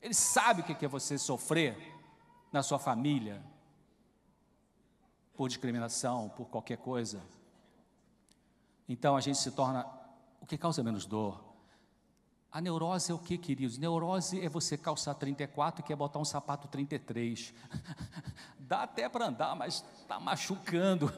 [0.00, 1.76] Ele sabe o que é você sofrer
[2.52, 3.42] na sua família,
[5.34, 7.22] por discriminação, por qualquer coisa.
[8.88, 9.86] Então a gente se torna.
[10.40, 11.50] O que causa menos dor?
[12.52, 13.78] A neurose é o que, queridos?
[13.78, 17.54] Neurose é você calçar 34 e quer botar um sapato 33.
[18.58, 21.12] Dá até para andar, mas está machucando.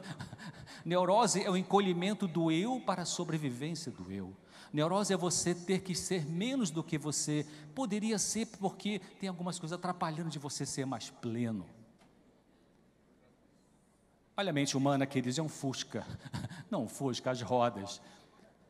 [0.85, 4.33] Neurose é o encolhimento do eu para a sobrevivência do eu.
[4.71, 9.59] Neurose é você ter que ser menos do que você poderia ser, porque tem algumas
[9.59, 11.65] coisas atrapalhando de você ser mais pleno.
[14.35, 16.05] Olha a mente humana, queridos, é um fusca.
[16.71, 18.01] Não um fusca, as rodas.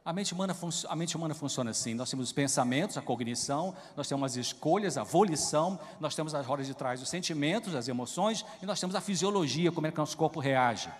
[0.03, 0.53] A mente, humana,
[0.89, 4.97] a mente humana funciona assim: nós temos os pensamentos, a cognição, nós temos as escolhas,
[4.97, 8.93] a volição, nós temos as rodas de trás, os sentimentos, as emoções, e nós temos
[8.93, 10.91] a fisiologia, como é que nosso corpo reage.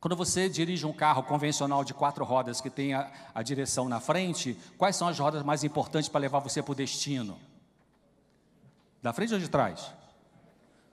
[0.00, 4.00] Quando você dirige um carro convencional de quatro rodas que tem a, a direção na
[4.00, 7.38] frente, quais são as rodas mais importantes para levar você para o destino?
[9.02, 9.92] Da frente ou de trás?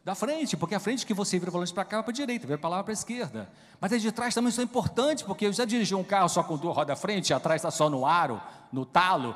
[0.06, 2.46] da frente, porque a frente que você vira o volante para cá para a direita,
[2.46, 3.50] vira para lá para a esquerda.
[3.82, 6.56] Mas as de trás também são importantes, porque eu já dirigi um carro só com
[6.56, 8.40] duas rodas à frente, atrás está só no aro,
[8.72, 9.36] no talo.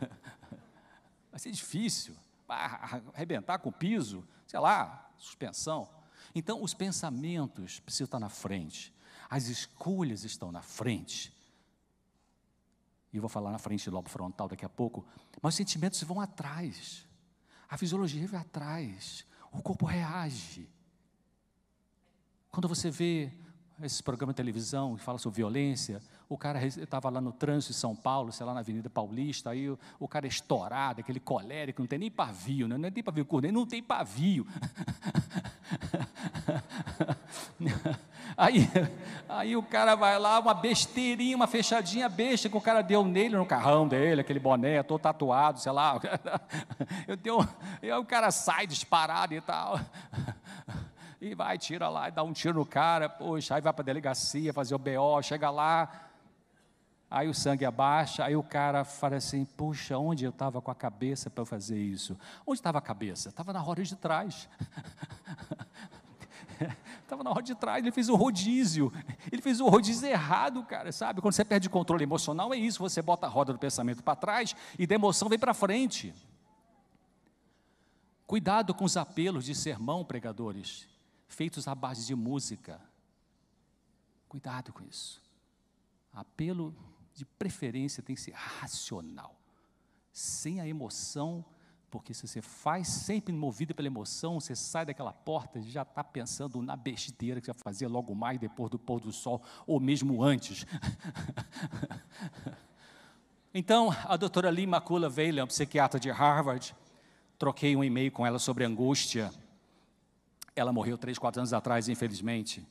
[1.28, 2.14] Vai ser difícil,
[3.12, 5.88] arrebentar com o piso, sei lá, suspensão.
[6.34, 8.94] Então, os pensamentos precisam estar na frente,
[9.28, 11.32] as escolhas estão na frente.
[13.12, 15.04] E eu vou falar na frente do lobo frontal daqui a pouco,
[15.42, 17.06] mas os sentimentos vão atrás,
[17.68, 20.68] a fisiologia vai atrás, o corpo reage.
[22.50, 23.32] Quando você vê
[23.82, 27.78] esses programas de televisão que falam sobre violência, o cara estava lá no trânsito de
[27.78, 31.80] São Paulo, sei lá, na Avenida Paulista, aí o, o cara é estourado, aquele colérico,
[31.80, 32.76] não tem nem pavio, né?
[32.76, 34.46] não tem pavio curto, não tem pavio.
[38.36, 38.68] Aí,
[39.28, 43.36] aí o cara vai lá, uma besteirinha, uma fechadinha besta que o cara deu nele
[43.36, 46.00] no carrão dele, aquele boné, todo tatuado, sei lá.
[47.06, 47.46] Eu deu,
[47.82, 49.78] aí o cara sai disparado e tal.
[51.20, 54.54] e vai, tira lá, dá um tiro no cara, poxa, aí vai para a delegacia
[54.54, 55.90] fazer o BO, chega lá,
[57.10, 60.74] aí o sangue abaixa, aí o cara fala assim, puxa, onde eu estava com a
[60.74, 62.18] cabeça para fazer isso?
[62.46, 63.28] Onde estava a cabeça?
[63.28, 64.48] Estava na roda de trás.
[67.02, 68.92] Estava na roda de trás, ele fez o rodízio.
[69.30, 71.20] Ele fez o rodízio errado, cara, sabe?
[71.20, 72.80] Quando você perde controle emocional, é isso.
[72.80, 76.14] Você bota a roda do pensamento para trás e da emoção vem para frente.
[78.26, 80.86] Cuidado com os apelos de sermão, pregadores,
[81.26, 82.80] feitos à base de música.
[84.28, 85.20] Cuidado com isso.
[86.12, 86.74] Apelo
[87.14, 89.36] de preferência tem que ser racional,
[90.12, 91.44] sem a emoção
[91.90, 96.04] porque se você faz sempre movido pela emoção, você sai daquela porta e já está
[96.04, 99.80] pensando na besteira que você vai fazer logo mais depois do pôr do sol, ou
[99.80, 100.64] mesmo antes.
[103.52, 106.74] então, a doutora Lee Macula Valen, psiquiatra de Harvard,
[107.36, 109.32] troquei um e-mail com ela sobre angústia.
[110.54, 112.64] Ela morreu três, quatro anos atrás, infelizmente.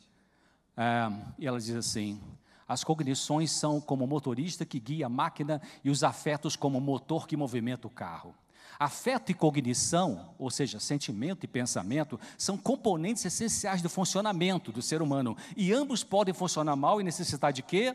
[0.77, 2.21] É, e ela diz assim:
[2.65, 6.82] as cognições são como o motorista que guia a máquina e os afetos como o
[6.82, 8.34] motor que movimenta o carro.
[8.80, 15.02] Afeto e cognição, ou seja, sentimento e pensamento, são componentes essenciais do funcionamento do ser
[15.02, 15.36] humano.
[15.58, 17.94] E ambos podem funcionar mal e necessitar de quê?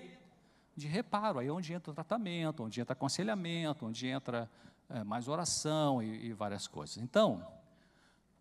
[0.76, 1.38] De reparo.
[1.38, 4.50] Aí é onde entra o tratamento, onde entra aconselhamento, onde entra
[4.90, 6.98] é, mais oração e, e, várias coisas.
[6.98, 7.42] Então,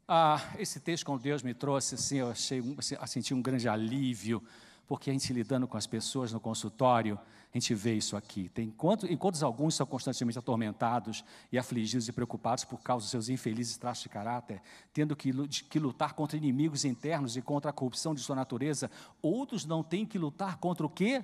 [0.05, 4.43] ah, esse texto, quando Deus me trouxe, assim, eu achei, assim, senti um grande alívio
[4.87, 7.17] porque a gente lidando com as pessoas no consultório,
[7.53, 8.49] a gente vê isso aqui.
[8.49, 13.29] Tem enquanto, enquanto alguns são constantemente atormentados e afligidos e preocupados por causa dos seus
[13.29, 14.59] infelizes traços de caráter,
[14.91, 15.31] tendo que,
[15.69, 18.89] que lutar contra inimigos internos e contra a corrupção de sua natureza,
[19.21, 21.23] outros não têm que lutar contra o quê?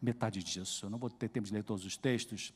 [0.00, 0.86] Metade disso.
[0.86, 2.54] Eu não vou ter tempo de ler todos os textos.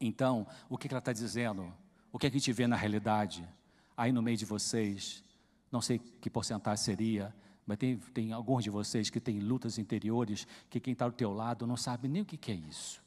[0.00, 1.72] Então, o que ela está dizendo?
[2.12, 3.48] O que a gente vê na realidade?
[3.96, 5.22] Aí no meio de vocês,
[5.70, 7.32] não sei que porcentagem seria,
[7.66, 11.32] mas tem, tem alguns de vocês que têm lutas interiores, que quem está ao teu
[11.32, 13.02] lado não sabe nem o que, que é isso.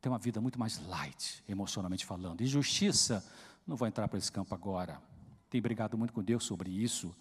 [0.00, 2.40] Tem uma vida muito mais light, emocionalmente falando.
[2.40, 3.24] Injustiça,
[3.66, 5.00] não vou entrar para esse campo agora.
[5.50, 7.14] Tem brigado muito com Deus sobre isso.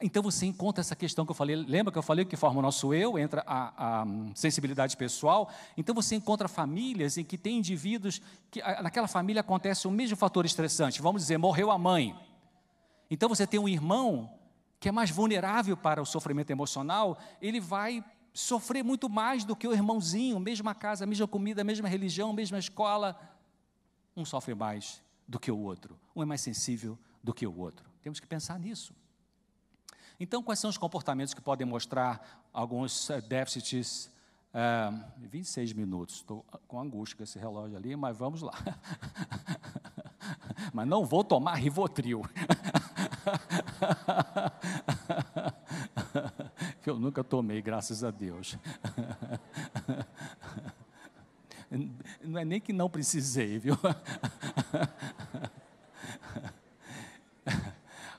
[0.00, 2.62] Então você encontra essa questão que eu falei, lembra que eu falei que forma o
[2.62, 5.48] nosso eu, entra a, a, sensibilidade pessoal.
[5.76, 8.20] Então você encontra famílias em que tem indivíduos
[8.50, 11.00] que naquela família acontece o mesmo fator estressante.
[11.00, 12.16] Vamos dizer, morreu a mãe.
[13.08, 14.28] Então você tem um irmão
[14.82, 19.68] que é mais vulnerável para o sofrimento emocional, ele vai sofrer muito mais do que
[19.68, 23.16] o irmãozinho, mesma casa, mesma comida, mesma religião, mesma escola.
[24.16, 27.88] Um sofre mais do que o outro, um é mais sensível do que o outro.
[28.02, 28.92] Temos que pensar nisso.
[30.18, 34.10] Então, quais são os comportamentos que podem mostrar alguns eh, déficits?
[34.52, 38.52] É, 26 minutos, estou com angústia com esse relógio ali, mas vamos lá.
[40.74, 42.22] mas não vou tomar Rivotril.
[46.82, 48.56] que eu nunca tomei, graças a Deus.
[52.22, 53.78] Não é nem que não precisei, viu?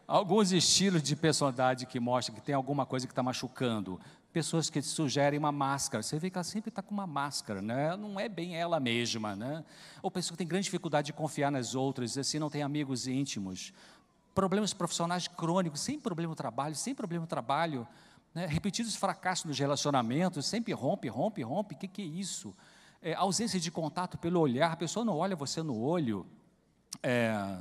[0.08, 4.00] Alguns estilos de personalidade que mostram que tem alguma coisa que está machucando.
[4.32, 6.04] Pessoas que sugerem uma máscara.
[6.04, 7.96] Você vê que ela sempre está com uma máscara, né?
[7.96, 9.36] não é bem ela mesma.
[9.36, 9.64] Né?
[10.02, 13.74] Ou pessoa que tem grande dificuldade de confiar nas outras, assim, não tem amigos íntimos
[14.34, 17.88] problemas profissionais crônicos, sem problema no trabalho, sem problema no trabalho,
[18.34, 18.46] né?
[18.46, 22.56] repetidos fracassos nos relacionamentos, sempre rompe, rompe, rompe, o que, que é isso?
[23.02, 26.26] É, ausência de contato pelo olhar, a pessoa não olha você no olho.
[27.02, 27.58] É,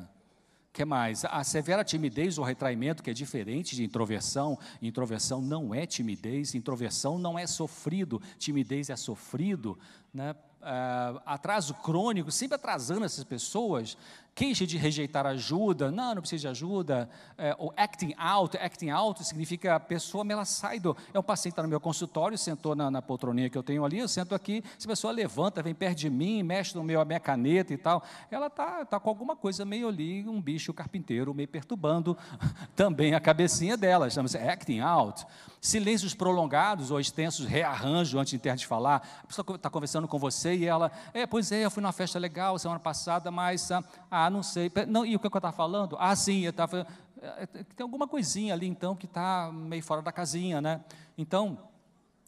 [0.73, 1.25] que mais?
[1.27, 4.59] A severa timidez ou retraimento, que é diferente de introversão.
[4.81, 9.79] Introversão não é timidez, introversão não é sofrido, timidez é sofrido.
[10.15, 10.35] Né?
[10.63, 13.99] Uh, atraso crônico, sempre atrasando essas pessoas,
[14.35, 19.23] queixa de rejeitar ajuda, não, não precisa de ajuda, é, ou acting out, acting out
[19.25, 22.75] significa a pessoa, ela sai do, é um paciente que está no meu consultório, sentou
[22.75, 25.75] na, na, poltroninha que eu tenho ali, eu sento aqui, se a pessoa levanta, vem
[25.75, 29.11] perto de mim, mexe no meu, a minha caneta e tal, ela está tá com
[29.11, 32.16] alguma coisa meio ali, um bicho carpinteiro meio perturbando
[32.75, 35.27] também a cabecinha dela, chama-se acting out.
[35.61, 40.55] Silêncios prolongados ou extensos, rearranjo antes de de falar, a pessoa está conversando com você
[40.57, 43.83] e ela, é, pois é, eu fui numa festa legal semana passada, mas a,
[44.27, 44.71] ah, não sei.
[44.89, 45.97] Não, e o que eu estava falando?
[45.99, 46.87] Ah, sim, eu estava.
[47.21, 50.85] É, tem alguma coisinha ali, então, que está meio fora da casinha, né?
[51.17, 51.59] Então,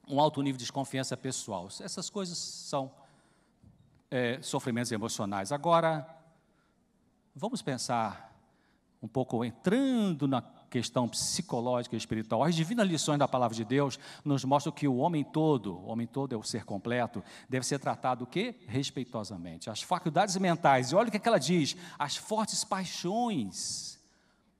[0.08, 1.68] um alto nível de desconfiança pessoal.
[1.80, 2.90] Essas coisas são
[4.10, 5.52] é, sofrimentos emocionais.
[5.52, 6.06] Agora,
[7.34, 8.32] vamos pensar
[9.02, 10.40] um pouco entrando na
[10.74, 12.42] questão psicológica e espiritual.
[12.42, 16.06] As divinas lições da palavra de Deus nos mostram que o homem todo, o homem
[16.06, 18.56] todo é o ser completo, deve ser tratado o quê?
[18.66, 19.70] Respeitosamente.
[19.70, 23.94] As faculdades mentais, e olha o que, é que ela diz, as fortes paixões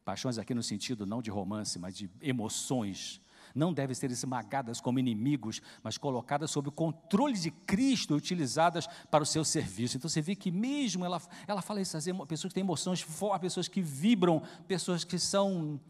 [0.05, 3.21] Paixões aqui no sentido não de romance, mas de emoções.
[3.55, 9.23] Não devem ser esmagadas como inimigos, mas colocadas sob o controle de Cristo, utilizadas para
[9.23, 9.97] o seu serviço.
[9.97, 13.41] Então você vê que mesmo ela, ela fala isso, as pessoas que têm emoções fortes,
[13.41, 15.81] pessoas que vibram, pessoas que são.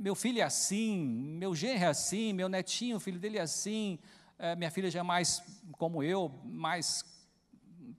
[0.00, 0.98] Meu filho é assim,
[1.38, 3.98] meu genro é assim, meu netinho, o filho dele é assim,
[4.38, 7.04] é, minha filha já é mais como eu, mais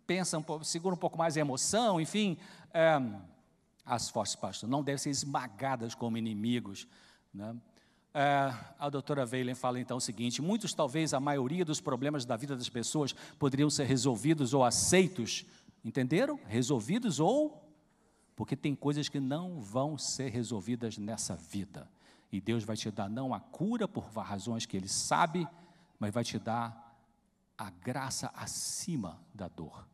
[0.05, 2.37] pensa, um segura um pouco mais a emoção, enfim.
[2.73, 2.99] É,
[3.85, 6.87] as forças, pastor, não devem ser esmagadas como inimigos.
[7.33, 7.55] Né?
[8.13, 12.37] É, a doutora Veilen fala então o seguinte: muitos, talvez a maioria dos problemas da
[12.37, 15.45] vida das pessoas poderiam ser resolvidos ou aceitos,
[15.83, 16.39] entenderam?
[16.47, 17.62] Resolvidos ou.
[18.43, 21.89] Porque tem coisas que não vão ser resolvidas nessa vida.
[22.29, 25.47] E Deus vai te dar não a cura por razões que Ele sabe,
[25.97, 26.93] mas vai te dar
[27.57, 29.87] a graça acima da dor.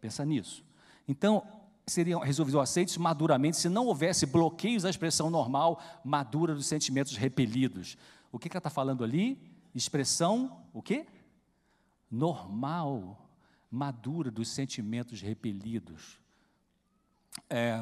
[0.00, 0.64] Pensa nisso.
[1.08, 1.44] Então,
[1.84, 7.98] seriam resolvidos aceitos maduramente se não houvesse bloqueios à expressão normal, madura dos sentimentos repelidos.
[8.30, 9.36] O que, que ela está falando ali?
[9.74, 11.08] Expressão, o quê?
[12.08, 13.28] Normal,
[13.68, 16.20] madura dos sentimentos repelidos.
[17.48, 17.78] É,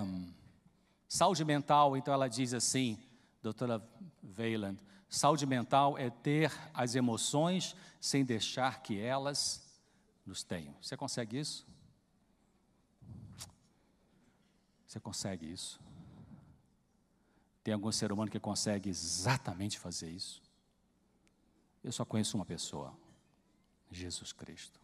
[1.09, 2.99] saúde mental, então ela diz assim,
[3.43, 3.83] doutora
[4.23, 9.67] Veiland, saúde mental é ter as emoções sem deixar que elas
[10.25, 10.75] nos tenham.
[10.81, 11.67] Você consegue isso?
[14.87, 15.81] Você consegue isso?
[17.63, 20.43] Tem algum ser humano que consegue exatamente fazer isso?
[21.85, 22.97] Eu só conheço uma pessoa,
[23.91, 24.81] Jesus Cristo.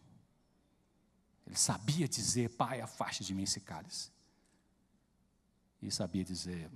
[1.45, 4.11] Ele sabia dizer, Pai, afaste de mim esse cálice.
[5.85, 6.69] E sabia dizer,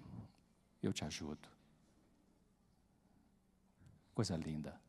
[0.83, 1.47] eu te ajudo.
[4.13, 4.79] Coisa linda.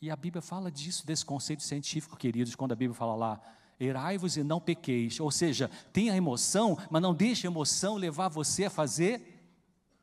[0.00, 3.40] E a Bíblia fala disso, desse conceito científico, queridos, quando a Bíblia fala lá,
[3.80, 5.18] Erai-vos e não pequeis.
[5.18, 9.42] Ou seja, tenha emoção, mas não deixe a emoção levar você a fazer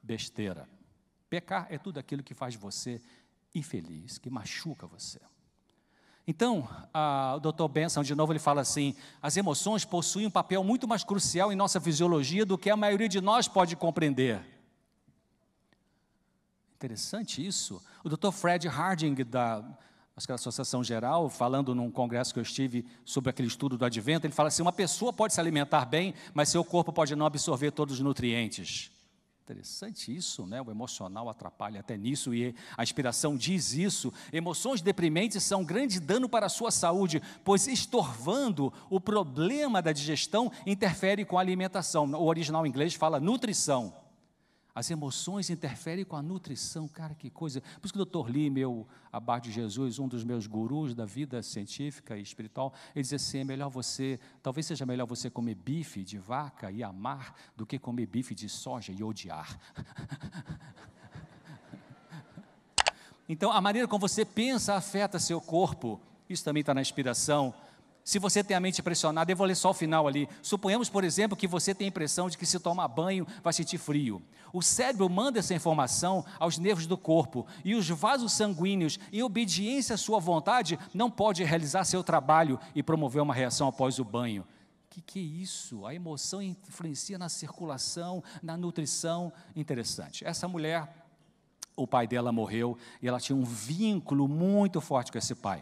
[0.02, 0.68] besteira.
[1.30, 3.00] Pecar é tudo aquilo que faz você
[3.54, 5.20] infeliz, que machuca você.
[6.28, 7.70] Então, a, o Dr.
[7.70, 11.56] Benson, de novo, ele fala assim: as emoções possuem um papel muito mais crucial em
[11.56, 14.42] nossa fisiologia do que a maioria de nós pode compreender.
[16.76, 17.82] Interessante isso.
[18.04, 18.32] O Dr.
[18.32, 19.64] Fred Harding, da
[20.18, 23.86] acho que a Associação Geral, falando num congresso que eu estive sobre aquele estudo do
[23.86, 27.26] advento, ele fala assim: uma pessoa pode se alimentar bem, mas seu corpo pode não
[27.26, 28.92] absorver todos os nutrientes.
[29.48, 30.62] Interessante isso, né?
[30.62, 34.12] O emocional atrapalha até nisso e a inspiração diz isso.
[34.34, 39.94] Emoções deprimentes são um grande dano para a sua saúde, pois estorvando o problema da
[39.94, 42.12] digestão interfere com a alimentação.
[42.12, 43.94] O original inglês fala nutrição.
[44.78, 47.62] As emoções interferem com a nutrição, cara, que coisa.
[47.82, 48.30] Por isso que o Dr.
[48.30, 53.02] Lee, meu abate de Jesus, um dos meus gurus da vida científica e espiritual, ele
[53.02, 57.34] diz assim: é melhor você, talvez seja melhor você comer bife de vaca e amar
[57.56, 59.60] do que comer bife de soja e odiar.
[63.28, 66.00] então, a maneira como você pensa afeta seu corpo.
[66.30, 67.52] Isso também está na inspiração
[68.08, 70.30] se você tem a mente pressionada, eu vou ler só o final ali.
[70.42, 73.78] Suponhamos, por exemplo, que você tem a impressão de que se tomar banho vai sentir
[73.78, 74.22] frio.
[74.54, 79.96] O cérebro manda essa informação aos nervos do corpo e os vasos sanguíneos, em obediência
[79.96, 84.48] à sua vontade, não pode realizar seu trabalho e promover uma reação após o banho.
[84.90, 85.86] Que que é isso?
[85.86, 89.34] A emoção influencia na circulação, na nutrição.
[89.54, 90.24] Interessante.
[90.24, 90.88] Essa mulher,
[91.76, 95.62] o pai dela morreu e ela tinha um vínculo muito forte com esse pai.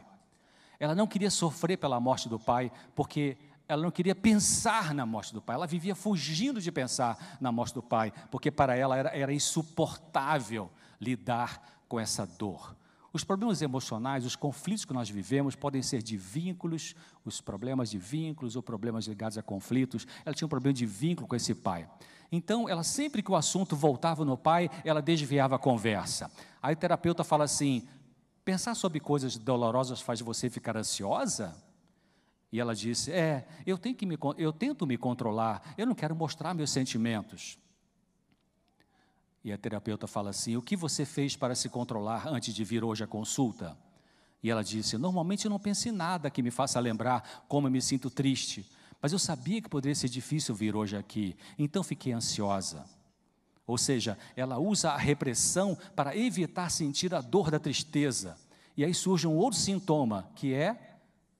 [0.80, 5.34] Ela não queria sofrer pela morte do pai, porque ela não queria pensar na morte
[5.34, 5.56] do pai.
[5.56, 10.70] Ela vivia fugindo de pensar na morte do pai, porque para ela era, era insuportável
[11.00, 12.76] lidar com essa dor.
[13.12, 17.98] Os problemas emocionais, os conflitos que nós vivemos podem ser de vínculos, os problemas de
[17.98, 20.06] vínculos ou problemas ligados a conflitos.
[20.26, 21.88] Ela tinha um problema de vínculo com esse pai.
[22.30, 26.30] Então, ela sempre que o assunto voltava no pai, ela desviava a conversa.
[26.62, 27.88] Aí o terapeuta fala assim:
[28.46, 31.56] Pensar sobre coisas dolorosas faz você ficar ansiosa?
[32.52, 36.16] E ela disse: É, eu, tenho que me, eu tento me controlar, eu não quero
[36.16, 37.58] mostrar meus sentimentos.
[39.44, 42.84] E a terapeuta fala assim: O que você fez para se controlar antes de vir
[42.84, 43.76] hoje à consulta?
[44.44, 47.72] E ela disse: Normalmente eu não penso em nada que me faça lembrar como eu
[47.72, 48.64] me sinto triste,
[49.02, 52.86] mas eu sabia que poderia ser difícil vir hoje aqui, então fiquei ansiosa.
[53.68, 58.38] Ou seja, ela usa a repressão para evitar sentir a dor da tristeza.
[58.78, 60.98] E aí surge um outro sintoma, que é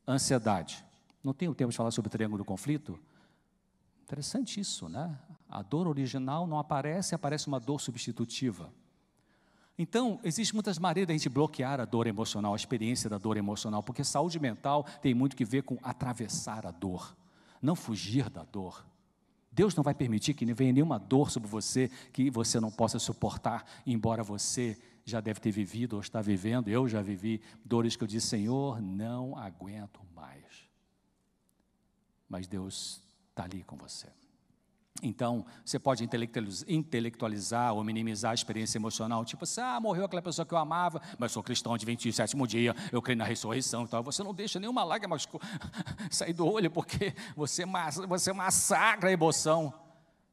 [0.08, 0.84] ansiedade.
[1.24, 3.00] Não tenho tempo de falar sobre o triângulo do conflito?
[4.04, 5.18] Interessante isso, né?
[5.50, 8.72] A dor original não aparece, aparece uma dor substitutiva.
[9.78, 13.36] Então, existem muitas maneiras de a gente bloquear a dor emocional, a experiência da dor
[13.36, 17.16] emocional, porque saúde mental tem muito que ver com atravessar a dor,
[17.62, 18.86] não fugir da dor.
[19.56, 23.66] Deus não vai permitir que venha nenhuma dor sobre você que você não possa suportar,
[23.88, 26.68] embora você já deve ter vivido ou está vivendo.
[26.68, 30.70] Eu já vivi dores que eu disse, Senhor, não aguento mais.
[32.28, 34.08] Mas Deus está ali com você.
[35.04, 36.04] Então, você pode
[36.68, 41.02] intelectualizar ou minimizar a experiência emocional, tipo assim, ah, morreu aquela pessoa que eu amava,
[41.20, 44.02] mas sou cristão de 27 dia, eu creio na ressurreição e tal.
[44.04, 45.18] Você não deixa nenhuma lágrima
[46.10, 47.64] sair do olho, porque você,
[48.08, 49.74] você massacra a emoção.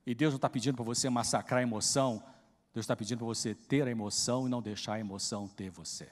[0.06, 2.22] E Deus não está pedindo para você massacrar a emoção,
[2.72, 6.08] Deus está pedindo para você ter a emoção e não deixar a emoção ter você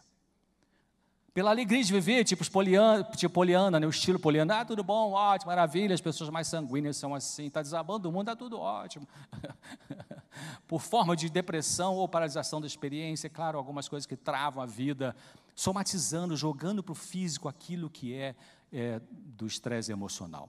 [1.33, 3.87] pela alegria de viver, tipo poliana, tipo poliana né?
[3.87, 7.62] o estilo poliana, ah, tudo bom, ótimo, maravilha, as pessoas mais sanguíneas são assim, está
[7.62, 9.07] desabando o mundo, está tudo ótimo.
[10.66, 15.14] Por forma de depressão ou paralisação da experiência, claro, algumas coisas que travam a vida,
[15.55, 18.35] somatizando, jogando para o físico aquilo que é,
[18.72, 20.49] é do estresse emocional.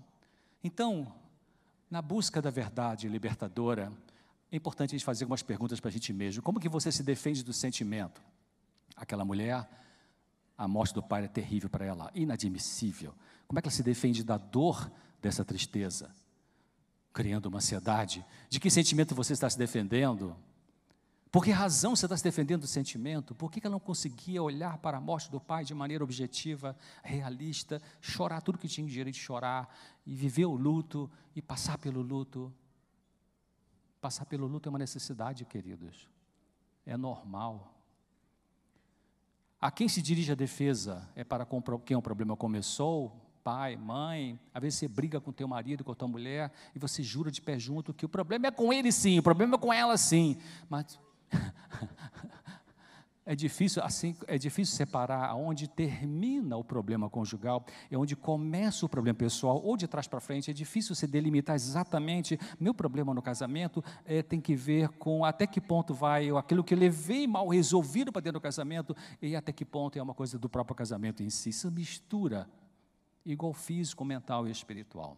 [0.64, 1.14] Então,
[1.90, 3.92] na busca da verdade libertadora,
[4.52, 6.42] é importante a gente fazer algumas perguntas para a gente mesmo.
[6.42, 8.22] Como que você se defende do sentimento?
[8.96, 9.68] Aquela mulher
[10.58, 13.14] a morte do pai é terrível para ela, inadmissível.
[13.48, 14.92] Como é que ela se defende da dor
[15.22, 16.14] dessa tristeza?
[17.14, 18.26] Criando uma ansiedade.
[18.50, 20.36] De que sentimento você está se defendendo?
[21.32, 23.34] Por que razão você está se defendendo do sentimento?
[23.34, 27.82] Por que ela não conseguia olhar para a morte do pai de maneira objetiva, realista,
[28.02, 29.74] chorar tudo que tinha direito de chorar,
[30.06, 32.54] e viver o luto, e passar pelo luto?
[34.02, 36.10] Passar pelo luto é uma necessidade, queridos.
[36.86, 37.81] É normal.
[39.62, 41.08] A quem se dirige a defesa?
[41.16, 41.48] É para
[41.86, 43.16] quem o problema começou?
[43.44, 47.04] Pai, mãe, às vezes você briga com teu marido, com a tua mulher, e você
[47.04, 49.72] jura de pé junto que o problema é com ele sim, o problema é com
[49.72, 50.36] ela sim.
[50.68, 51.00] Mas
[53.24, 58.90] É difícil, assim, é difícil separar onde termina o problema conjugal e onde começa o
[58.90, 60.50] problema pessoal, ou de trás para frente.
[60.50, 62.40] É difícil se delimitar exatamente.
[62.60, 66.74] Meu problema no casamento é, tem que ver com até que ponto vai aquilo que
[66.74, 70.50] levei mal resolvido para dentro do casamento e até que ponto é uma coisa do
[70.50, 71.50] próprio casamento em si.
[71.50, 72.50] Isso mistura,
[73.24, 75.16] igual físico, mental e espiritual.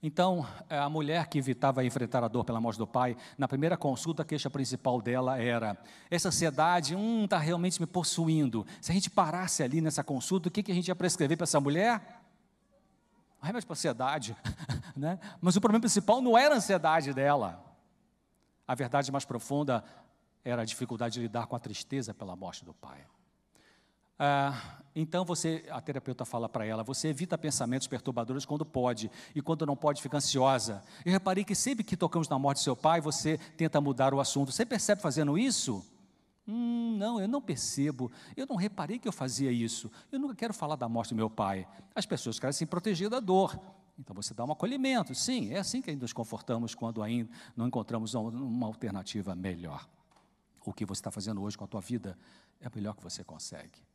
[0.00, 3.76] Então, é, a mulher que evitava enfrentar a dor pela morte do pai, na primeira
[3.76, 5.76] consulta, a queixa principal dela era:
[6.08, 8.64] essa ansiedade, um está realmente me possuindo.
[8.80, 11.44] Se a gente parasse ali nessa consulta, o que, que a gente ia prescrever para
[11.44, 12.22] essa mulher?
[13.42, 14.36] Remédio para a ansiedade.
[14.96, 15.18] né?
[15.40, 17.64] Mas o problema principal não era a ansiedade dela.
[18.66, 19.82] A verdade mais profunda
[20.44, 23.04] era a dificuldade de lidar com a tristeza pela morte do pai.
[24.18, 29.40] Ah, então você, a terapeuta fala para ela, você evita pensamentos perturbadores quando pode e
[29.40, 30.82] quando não pode fica ansiosa.
[31.04, 34.18] Eu reparei que sempre que tocamos na morte do seu pai, você tenta mudar o
[34.18, 34.50] assunto.
[34.50, 35.84] Você percebe fazendo isso?
[36.48, 38.10] Hum, não, eu não percebo.
[38.36, 39.88] Eu não reparei que eu fazia isso.
[40.10, 41.68] Eu nunca quero falar da morte do meu pai.
[41.94, 43.56] As pessoas querem se proteger da dor.
[43.98, 45.14] Então você dá um acolhimento.
[45.14, 49.86] Sim, é assim que nos confortamos quando ainda não encontramos uma alternativa melhor.
[50.64, 52.18] O que você está fazendo hoje com a tua vida
[52.60, 53.86] é o melhor que você consegue.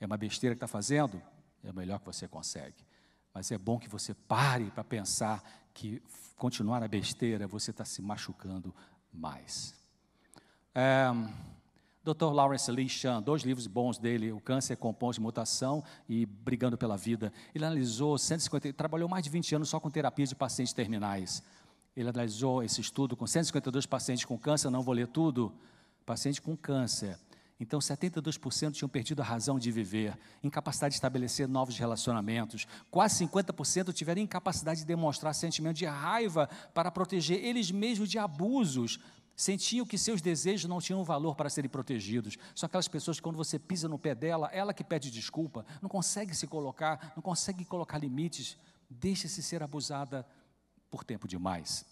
[0.00, 1.20] É uma besteira que está fazendo?
[1.62, 2.76] É o melhor que você consegue.
[3.34, 5.42] Mas é bom que você pare para pensar
[5.74, 6.02] que
[6.36, 8.74] continuar na besteira você está se machucando
[9.12, 9.74] mais.
[10.74, 11.08] É,
[12.04, 12.32] Dr.
[12.32, 16.96] Lawrence Lee Chan, dois livros bons dele, O Câncer Composto de Mutação e Brigando pela
[16.96, 17.32] Vida.
[17.54, 21.42] Ele analisou 150, trabalhou mais de 20 anos só com terapia de pacientes terminais.
[21.96, 25.52] Ele analisou esse estudo com 152 pacientes com câncer, não vou ler tudo,
[26.06, 27.18] paciente com câncer.
[27.60, 32.66] Então, 72% tinham perdido a razão de viver, incapacidade de estabelecer novos relacionamentos.
[32.88, 39.00] Quase 50% tiveram incapacidade de demonstrar sentimento de raiva para proteger eles mesmos de abusos.
[39.34, 42.36] Sentiam que seus desejos não tinham valor para serem protegidos.
[42.54, 45.88] São aquelas pessoas que, quando você pisa no pé dela, ela que pede desculpa, não
[45.88, 48.56] consegue se colocar, não consegue colocar limites,
[48.88, 50.24] deixa-se ser abusada
[50.88, 51.84] por tempo demais.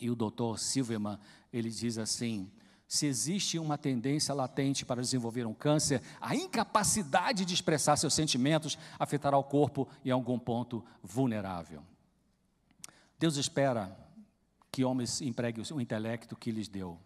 [0.00, 1.18] E o doutor Silverman,
[1.52, 2.50] ele diz assim:
[2.86, 8.78] se existe uma tendência latente para desenvolver um câncer, a incapacidade de expressar seus sentimentos
[8.98, 11.82] afetará o corpo em algum ponto vulnerável.
[13.18, 13.96] Deus espera
[14.70, 16.98] que homens empreguem o intelecto que lhes deu.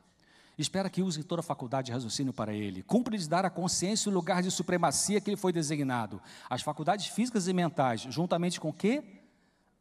[0.58, 2.82] Espera que usem toda a faculdade de raciocínio para ele.
[2.82, 6.20] Cumpre-lhes dar à consciência o lugar de supremacia que lhe foi designado.
[6.50, 9.17] As faculdades físicas e mentais, juntamente com que?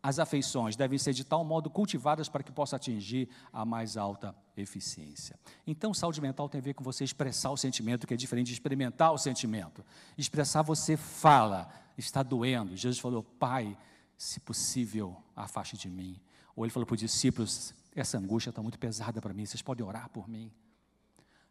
[0.01, 4.35] As afeições devem ser de tal modo cultivadas para que possa atingir a mais alta
[4.55, 5.37] eficiência.
[5.65, 8.53] Então, saúde mental tem a ver com você expressar o sentimento, que é diferente de
[8.53, 9.83] experimentar o sentimento.
[10.17, 12.75] Expressar, você fala, está doendo.
[12.75, 13.77] Jesus falou, Pai,
[14.17, 16.19] se possível, afaste de mim.
[16.55, 19.85] Ou ele falou para os discípulos: essa angústia está muito pesada para mim, vocês podem
[19.85, 20.51] orar por mim.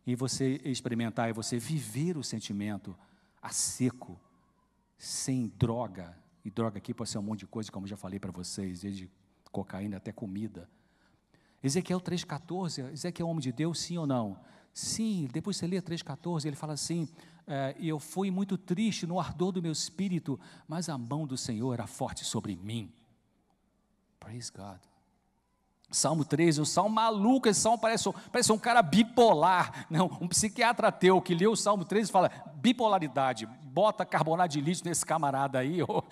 [0.06, 2.96] E você experimentar, é você viver o sentimento
[3.42, 4.18] a seco,
[4.96, 6.16] sem droga,
[6.46, 9.10] e droga aqui pode ser um monte de coisa, como já falei para vocês, desde
[9.50, 10.70] cocaína, até comida.
[11.60, 14.38] Ezequiel 3,14, Ezequiel é homem de Deus, sim ou não?
[14.72, 17.08] Sim, depois você lê 3,14, ele fala assim:
[17.48, 20.38] é, Eu fui muito triste no ardor do meu espírito,
[20.68, 22.92] mas a mão do Senhor era forte sobre mim.
[24.20, 24.78] Praise God.
[25.90, 30.88] Salmo 13, um salmo maluco, esse salmo parece, parece um cara bipolar, não, um psiquiatra
[30.88, 35.58] ateu que leu o salmo 13 e fala, bipolaridade, bota carbonato de lítio nesse camarada
[35.58, 36.02] aí, ou,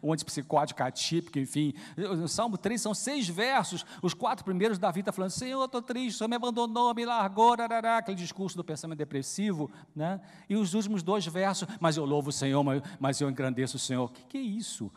[0.00, 1.74] ou antipsicótico atípico, enfim.
[1.94, 6.14] O salmo 3 são seis versos, os quatro primeiros Davi está falando, Senhor, estou triste,
[6.14, 10.22] o Senhor me abandonou, me largou, rarará, aquele discurso do pensamento depressivo, né?
[10.48, 13.80] e os últimos dois versos, mas eu louvo o Senhor, mas, mas eu engrandeço o
[13.80, 14.06] Senhor.
[14.06, 14.86] O que, que é isso?
[14.86, 14.92] O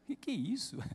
[0.06, 0.78] que, que é isso?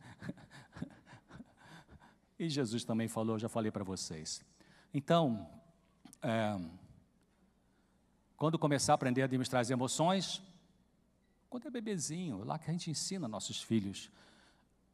[2.39, 4.43] E Jesus também falou, já falei para vocês.
[4.93, 5.47] Então,
[6.21, 6.59] é,
[8.43, 10.43] quando começar a aprender a administrar as emoções,
[11.49, 14.11] quando é bebezinho, lá que a gente ensina nossos filhos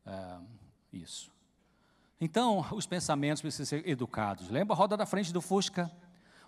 [0.06, 0.38] é,
[0.94, 1.32] isso.
[2.22, 4.52] Então, os pensamentos precisam ser educados.
[4.52, 5.92] Lembra a roda da frente do Fusca?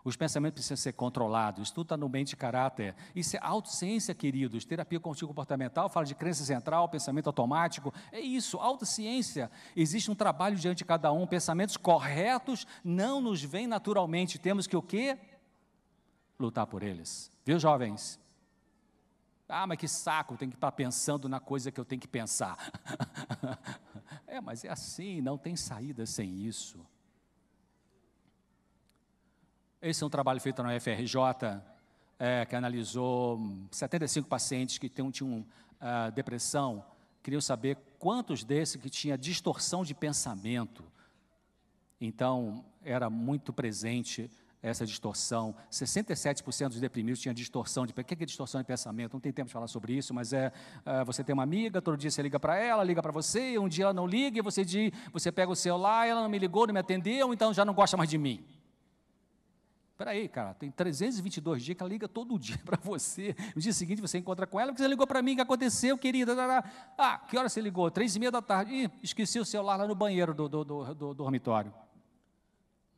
[0.04, 1.72] Os pensamentos precisam ser controlados.
[1.72, 2.96] Tudo está no mente de caráter.
[3.16, 4.64] Isso é autociência, queridos.
[4.64, 7.92] Terapia comportamental fala de crença central, pensamento automático.
[8.12, 9.50] É isso, autociência.
[9.76, 11.26] Existe um trabalho diante de cada um.
[11.26, 14.38] Pensamentos corretos não nos vêm naturalmente.
[14.38, 15.18] Temos que o quê?
[16.42, 17.32] Lutar por eles.
[17.46, 18.20] Viu, jovens?
[19.48, 22.58] Ah, mas que saco, tem que estar pensando na coisa que eu tenho que pensar.
[24.26, 26.80] é, mas é assim, não tem saída sem isso.
[29.82, 31.62] Esse é um trabalho feito na UFRJ,
[32.18, 33.40] é, que analisou
[33.72, 36.86] 75 pacientes que tinham, tinham uh, depressão.
[37.22, 40.84] Queriam saber quantos desses que tinha distorção de pensamento.
[42.00, 44.30] Então, era muito presente
[44.62, 45.56] essa distorção.
[45.72, 47.94] 67% dos deprimidos tinham distorção de...
[47.94, 49.14] O que é distorção de pensamento?
[49.14, 50.52] Não tem tempo de falar sobre isso, mas é...
[50.86, 53.68] Uh, você tem uma amiga, todo dia você liga para ela, liga para você, um
[53.68, 56.68] dia ela não liga, e você, diz, você pega o celular, ela não me ligou,
[56.68, 58.46] não me atendeu, então já não gosta mais de mim.
[60.02, 63.36] Espera aí, cara, tem 322 dias que ela liga todo dia para você.
[63.56, 65.96] No dia seguinte você encontra com ela, porque você ligou para mim, o que aconteceu,
[65.96, 66.36] querida?
[66.98, 67.90] Ah, que hora você ligou?
[67.92, 68.74] Três e meia da tarde.
[68.74, 71.72] Ih, esqueci o celular lá no banheiro do, do, do, do dormitório.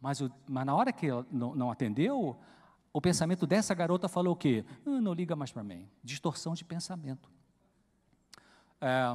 [0.04, 2.38] Mas, o, mas, na hora que não, não, atendeu,
[2.92, 4.66] o pensamento dessa garota falou o quê?
[4.86, 5.90] Ah, não liga mais para mim.
[6.04, 7.32] Distorção de pensamento.
[8.82, 9.06] É,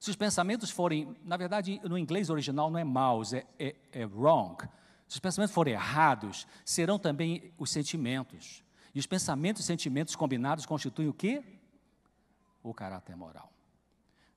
[0.00, 4.04] se os pensamentos forem, na verdade, no inglês original não é mouse, é, é, é
[4.04, 4.68] wrong.
[5.06, 8.64] Se os pensamentos forem errados, serão também os sentimentos.
[8.92, 11.40] E os pensamentos e sentimentos combinados constituem o quê?
[12.64, 13.52] O caráter moral.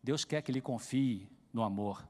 [0.03, 2.07] Deus quer que ele confie no amor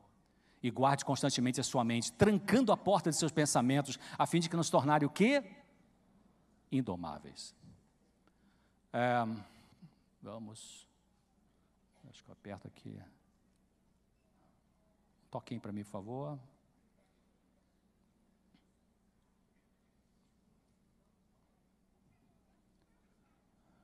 [0.62, 4.50] e guarde constantemente a sua mente, trancando a porta de seus pensamentos, a fim de
[4.50, 5.44] que não se tornarem o quê?
[6.72, 7.56] Indomáveis.
[8.92, 9.24] É,
[10.22, 10.88] vamos.
[12.10, 13.00] Acho que eu aperto aqui.
[15.30, 16.40] Toquem para mim, por favor.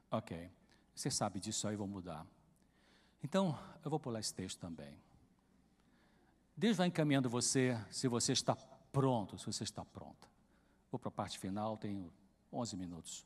[0.09, 0.51] Ok.
[0.95, 2.25] Você sabe disso aí, vou mudar.
[3.23, 4.95] Então, eu vou pular esse texto também.
[6.55, 8.55] Deus vai encaminhando você se você está
[8.91, 10.27] pronto, se você está pronta.
[10.91, 12.11] Vou para a parte final, tenho
[12.51, 13.25] 11 minutos.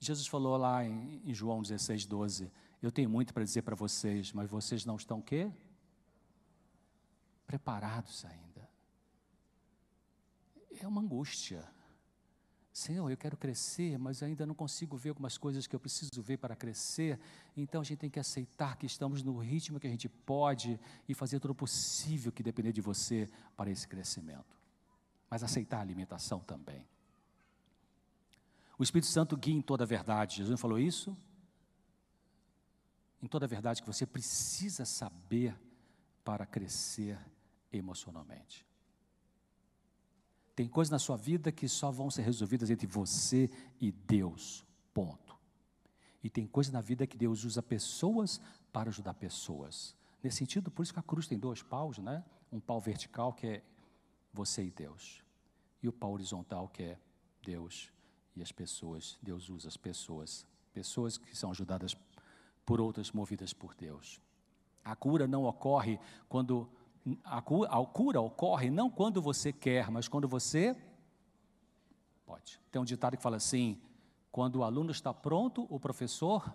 [0.00, 2.50] Jesus falou lá em, em João 16, 12:
[2.80, 5.50] Eu tenho muito para dizer para vocês, mas vocês não estão quê?
[7.46, 8.68] Preparados ainda.
[10.80, 11.73] É uma angústia.
[12.74, 16.38] Senhor, eu quero crescer, mas ainda não consigo ver algumas coisas que eu preciso ver
[16.38, 17.20] para crescer.
[17.56, 21.14] Então a gente tem que aceitar que estamos no ritmo que a gente pode e
[21.14, 24.58] fazer todo o possível que depender de você para esse crescimento.
[25.30, 26.84] Mas aceitar a alimentação também.
[28.76, 30.38] O Espírito Santo guia em toda a verdade.
[30.38, 31.16] Jesus falou isso?
[33.22, 35.56] Em toda a verdade que você precisa saber
[36.24, 37.16] para crescer
[37.72, 38.66] emocionalmente.
[40.54, 43.50] Tem coisas na sua vida que só vão ser resolvidas entre você
[43.80, 44.64] e Deus.
[44.92, 45.36] Ponto.
[46.22, 48.40] E tem coisas na vida que Deus usa pessoas
[48.72, 49.96] para ajudar pessoas.
[50.22, 52.24] Nesse sentido, por isso que a cruz tem dois paus, né?
[52.50, 53.62] Um pau vertical que é
[54.32, 55.22] você e Deus,
[55.82, 56.98] e o pau horizontal que é
[57.42, 57.92] Deus
[58.34, 59.18] e as pessoas.
[59.22, 61.96] Deus usa as pessoas, pessoas que são ajudadas
[62.64, 64.20] por outras movidas por Deus.
[64.84, 65.98] A cura não ocorre
[66.28, 66.68] quando
[67.22, 70.76] a cura, a cura ocorre não quando você quer, mas quando você
[72.24, 72.60] pode.
[72.70, 73.80] Tem um ditado que fala assim:
[74.32, 76.54] quando o aluno está pronto, o professor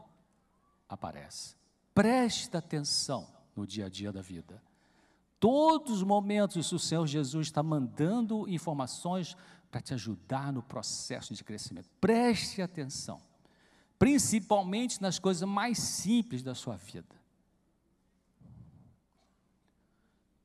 [0.88, 1.56] aparece.
[1.94, 4.62] Presta atenção no dia a dia da vida.
[5.40, 9.38] Todos os momentos o Senhor Jesus está mandando informações
[9.72, 11.90] para te ajudar no processo de crescimento.
[12.02, 13.22] Preste atenção,
[13.98, 17.19] principalmente nas coisas mais simples da sua vida.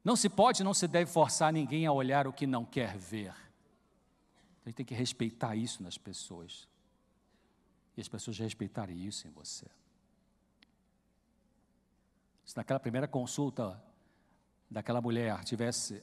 [0.05, 3.31] Não se pode, não se deve forçar ninguém a olhar o que não quer ver.
[3.31, 6.69] A gente tem que respeitar isso nas pessoas.
[7.97, 9.67] E as pessoas respeitarem isso em você.
[12.45, 13.83] Se naquela primeira consulta
[14.71, 16.03] daquela mulher tivesse,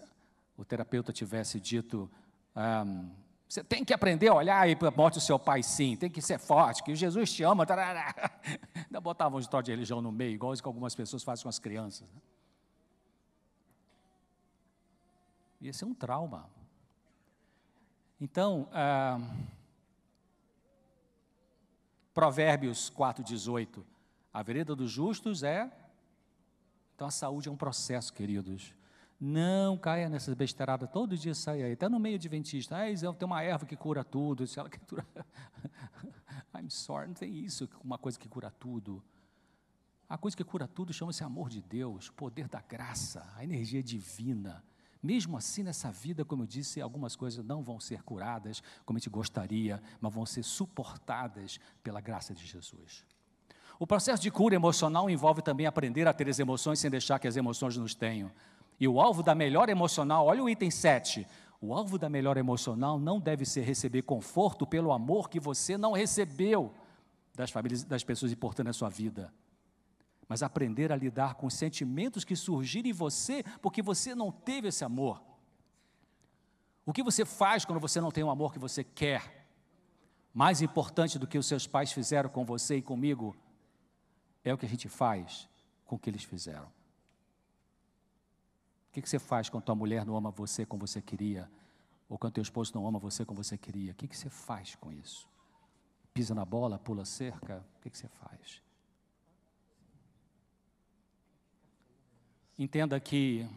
[0.57, 2.09] o terapeuta tivesse dito,
[2.55, 3.11] um,
[3.47, 6.39] você tem que aprender a olhar e morte do seu pai, sim, tem que ser
[6.39, 7.67] forte, que Jesus te ama.
[8.73, 11.59] Ainda botavam um história de religião no meio, igual que algumas pessoas fazem com as
[11.59, 12.09] crianças.
[12.09, 12.21] Né?
[15.61, 16.49] Ia ser um trauma.
[18.19, 19.19] Então, ah,
[22.13, 23.83] Provérbios 4,18.
[24.33, 25.71] A vereda dos justos é.
[26.95, 28.73] Então a saúde é um processo, queridos.
[29.19, 32.75] Não caia nessas besteiradas, todo dia sai aí, até no meio adventista.
[32.75, 34.45] Ah, tem uma erva que cura tudo.
[34.47, 35.05] Se ela que cura.
[36.55, 39.01] I'm sorry, não tem isso, uma coisa que cura tudo.
[40.09, 44.63] A coisa que cura tudo chama-se amor de Deus, poder da graça, a energia divina.
[45.01, 48.99] Mesmo assim, nessa vida, como eu disse, algumas coisas não vão ser curadas como a
[48.99, 53.03] gente gostaria, mas vão ser suportadas pela graça de Jesus.
[53.79, 57.27] O processo de cura emocional envolve também aprender a ter as emoções sem deixar que
[57.27, 58.31] as emoções nos tenham.
[58.79, 61.25] E o alvo da melhor emocional, olha o item 7.
[61.59, 65.93] O alvo da melhor emocional não deve ser receber conforto pelo amor que você não
[65.93, 66.71] recebeu
[67.33, 69.33] das, famílias, das pessoas importantes na sua vida
[70.31, 74.69] mas aprender a lidar com os sentimentos que surgirem em você porque você não teve
[74.69, 75.21] esse amor.
[76.85, 79.45] O que você faz quando você não tem o amor que você quer?
[80.33, 83.35] Mais importante do que os seus pais fizeram com você e comigo
[84.41, 85.49] é o que a gente faz
[85.83, 86.67] com o que eles fizeram.
[88.87, 91.51] O que você faz quando tua mulher não ama você como você queria?
[92.07, 93.91] Ou quando teu esposo não ama você como você queria?
[93.91, 95.27] O que você faz com isso?
[96.13, 97.65] Pisa na bola, pula cerca?
[97.75, 98.61] O que você faz?
[102.57, 103.47] Entenda que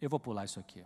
[0.00, 0.82] eu vou pular isso aqui.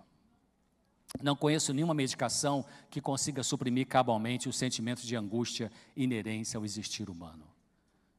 [1.23, 7.09] Não conheço nenhuma medicação que consiga suprimir cabalmente os sentimentos de angústia inerentes ao existir
[7.09, 7.45] humano.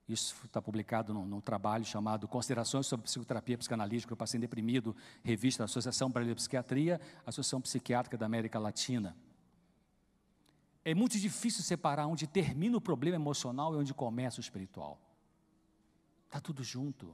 [0.08, 4.96] Isso está publicado num, num, trabalho chamado Considerações sobre Psicoterapia Psicanalítica para o Paciente Deprimido,
[5.22, 9.16] revista da Associação Brasileira de Psiquiatria, Associação Psiquiátrica da América Latina.
[10.86, 14.98] É muito difícil separar onde termina o problema emocional e onde começa o espiritual.
[16.26, 17.14] Está tudo junto.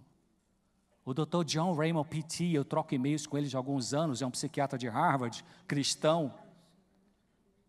[1.06, 1.44] O Dr.
[1.46, 4.88] John Raymond P.T., eu troco e-mails com ele há alguns anos, é um psiquiatra de
[4.88, 6.34] Harvard, cristão.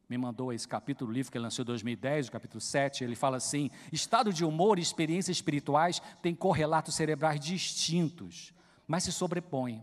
[0.08, 3.02] Me mandou esse capítulo, livro que ele lançou em 2010, o capítulo 7.
[3.02, 8.52] Ele fala assim: estado de humor e experiências espirituais têm correlatos cerebrais distintos,
[8.86, 9.82] mas se sobrepõem.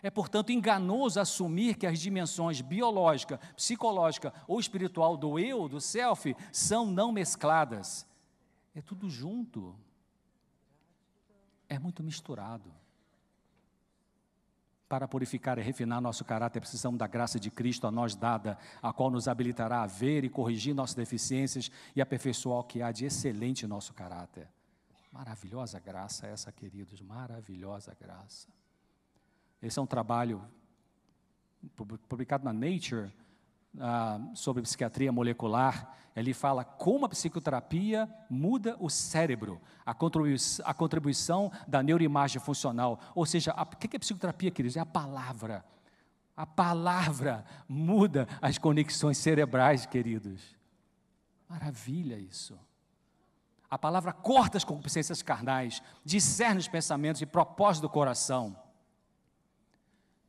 [0.00, 6.36] É, portanto, enganoso assumir que as dimensões biológica, psicológica ou espiritual do eu, do self,
[6.52, 8.06] são não mescladas.
[8.74, 9.76] É tudo junto.
[11.68, 12.81] É muito misturado.
[14.92, 18.92] Para purificar e refinar nosso caráter, precisamos da graça de Cristo a nós dada, a
[18.92, 23.06] qual nos habilitará a ver e corrigir nossas deficiências e aperfeiçoar o que há de
[23.06, 24.46] excelente em nosso caráter.
[25.10, 28.48] Maravilhosa graça essa, queridos, maravilhosa graça.
[29.62, 30.44] Esse é um trabalho
[32.06, 33.10] publicado na Nature,
[33.78, 40.74] ah, sobre psiquiatria molecular, ele fala como a psicoterapia muda o cérebro, a, contribuição, a
[40.74, 43.00] contribuição da neuroimagem funcional.
[43.14, 44.76] Ou seja, o que é psicoterapia, queridos?
[44.76, 45.64] É a palavra.
[46.36, 50.56] A palavra muda as conexões cerebrais, queridos.
[51.48, 52.58] Maravilha isso.
[53.70, 58.56] A palavra corta as concupiscências carnais, discerne os pensamentos e propósitos do coração.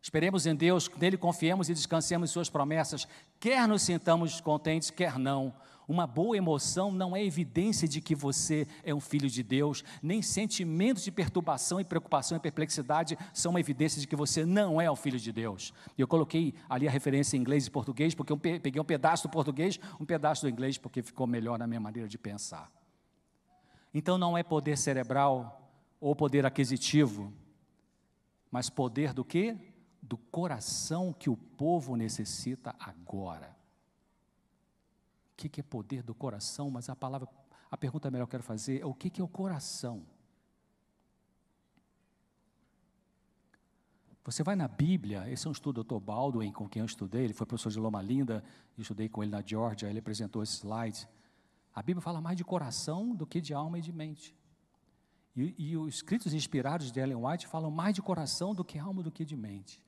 [0.03, 3.07] Esperemos em Deus, nele confiemos e descansemos em Suas promessas,
[3.39, 5.55] quer nos sintamos contentes, quer não.
[5.87, 10.21] Uma boa emoção não é evidência de que você é um filho de Deus, nem
[10.21, 14.91] sentimentos de perturbação e preocupação e perplexidade são uma evidência de que você não é
[14.91, 15.73] um filho de Deus.
[15.97, 19.31] Eu coloquei ali a referência em inglês e português, porque eu peguei um pedaço do
[19.31, 22.69] português, um pedaço do inglês, porque ficou melhor na minha maneira de pensar.
[23.93, 27.31] Então não é poder cerebral ou poder aquisitivo,
[28.51, 29.72] mas poder do que?
[30.03, 33.55] Do coração que o povo necessita agora.
[35.31, 36.69] O que é poder do coração?
[36.69, 37.27] Mas a palavra,
[37.71, 40.05] a pergunta melhor que eu quero fazer é o que é o coração?
[44.25, 46.03] Você vai na Bíblia, esse é um estudo do Dr.
[46.03, 48.43] Baldwin, com quem eu estudei, ele foi professor de Loma Linda,
[48.77, 51.07] estudei com ele na Georgia, ele apresentou esse slide.
[51.73, 54.33] A Bíblia fala mais de coração do que de alma e de mente.
[55.35, 59.01] E, e os escritos inspirados de Ellen White falam mais de coração do que alma
[59.01, 59.81] do que de mente.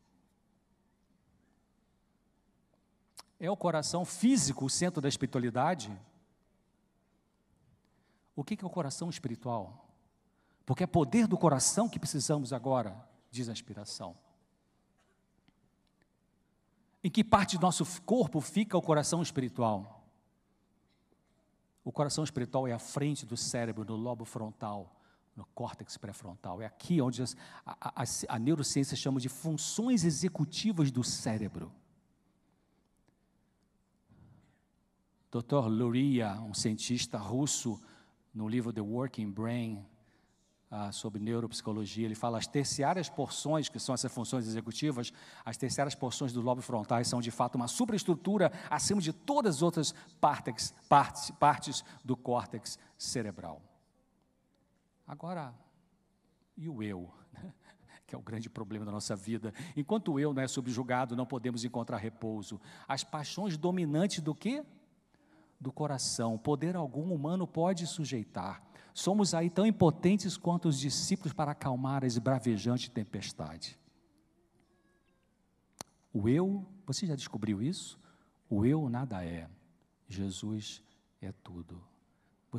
[3.39, 5.91] É o coração físico o centro da espiritualidade?
[8.35, 9.89] O que é o coração espiritual?
[10.65, 14.17] Porque é poder do coração que precisamos agora, diz a inspiração.
[17.03, 20.03] Em que parte do nosso corpo fica o coração espiritual?
[21.83, 24.99] O coração espiritual é à frente do cérebro, no lobo frontal,
[25.35, 26.63] no córtex pré-frontal.
[26.63, 31.71] É aqui onde a, a, a, neurociência chama de funções executivas do cérebro.
[35.41, 35.67] Dr.
[35.67, 37.81] Luria, um cientista russo,
[38.33, 39.85] no livro The Working Brain,
[40.71, 45.11] ah, sobre neuropsicologia, ele fala as terciárias porções, que são essas funções executivas,
[45.43, 49.61] as terciárias porções do lobo frontais são de fato uma superestrutura acima de todas as
[49.61, 53.61] outras partes, partes, partes do córtex cerebral.
[55.05, 55.53] Agora,
[56.55, 57.13] e o eu?
[58.07, 59.53] que é o grande problema da nossa vida.
[59.75, 62.59] Enquanto o eu não é subjugado, não podemos encontrar repouso.
[62.87, 64.63] As paixões dominantes do quê?
[65.59, 66.37] Do coração.
[66.37, 68.61] Poder algum humano pode sujeitar.
[68.93, 73.77] Somos aí tão impotentes quanto os discípulos para acalmar a esbravejante tempestade.
[76.13, 77.99] O eu, você já descobriu isso?
[78.49, 79.49] O eu nada é.
[80.07, 80.81] Jesus
[81.21, 81.81] é tudo.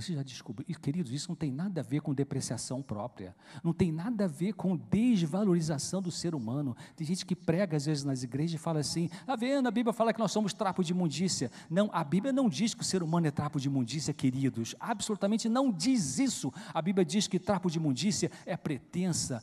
[0.01, 0.66] Você já descobriu?
[0.78, 3.34] Queridos, isso não tem nada a ver com depreciação própria,
[3.64, 6.76] não tem nada a ver com desvalorização do ser humano.
[6.94, 9.66] Tem gente que prega às vezes nas igrejas e fala assim: "Tá vendo?
[9.66, 11.51] A Bíblia fala que nós somos trapo de imundícia".
[11.70, 14.74] Não, a Bíblia não diz que o ser humano é trapo de imundícia, queridos.
[14.78, 16.53] Absolutamente não diz isso.
[16.74, 19.42] A Bíblia diz que trapo de imundícia é pretensa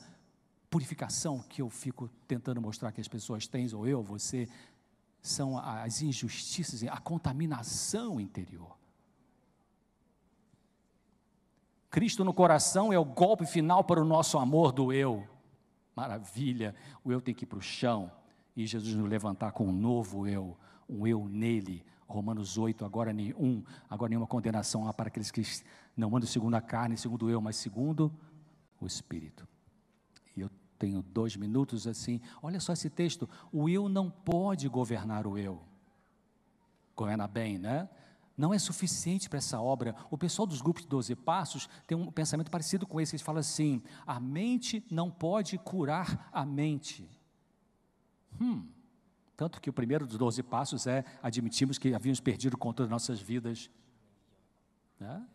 [0.70, 4.47] purificação que eu fico tentando mostrar que as pessoas têm, ou eu, você,
[5.22, 8.83] são as injustiças, a contaminação interior.
[11.94, 15.28] Cristo no coração é o golpe final para o nosso amor do eu.
[15.96, 16.74] Maravilha,
[17.04, 18.12] o eu tem que ir para o chão
[18.56, 20.58] e Jesus nos levantar com um novo eu,
[20.89, 21.86] um eu nele.
[22.08, 25.44] Romanos 8, agora nenhum, agora nenhuma condenação há para aqueles que
[25.96, 28.12] não andam segundo a carne, segundo eu, mas segundo
[28.82, 29.48] o Espírito.
[30.36, 35.28] E eu tenho dois minutos assim, olha só esse texto, o eu não pode governar
[35.28, 35.62] o eu.
[36.96, 37.88] Governa bem, né?
[38.38, 39.96] Não é suficiente para essa obra.
[40.10, 43.16] O pessoal dos grupos de 12 passos tem um pensamento parecido com esse.
[43.16, 47.10] Eles falam assim: a mente não pode curar a mente.
[48.42, 48.68] Hum.
[49.36, 52.92] Tanto que o primeiro dos 12 passos é admitimos que havíamos perdido o controle das
[52.92, 53.70] nossas vidas.
[55.00, 55.28] Né?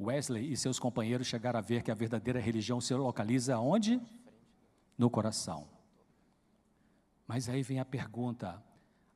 [0.00, 4.00] Wesley e seus companheiros chegaram a ver que a verdadeira religião se localiza onde?
[4.98, 5.68] No coração.
[7.26, 8.62] Mas aí vem a pergunta: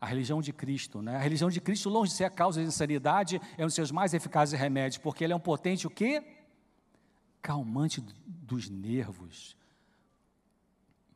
[0.06, 1.16] a religião de Cristo, né?
[1.16, 3.90] A religião de Cristo, longe de ser a causa de insanidade, é um dos seus
[3.90, 6.22] mais eficazes remédios, porque ele é um potente o quê?
[7.42, 9.56] Calmante dos nervos.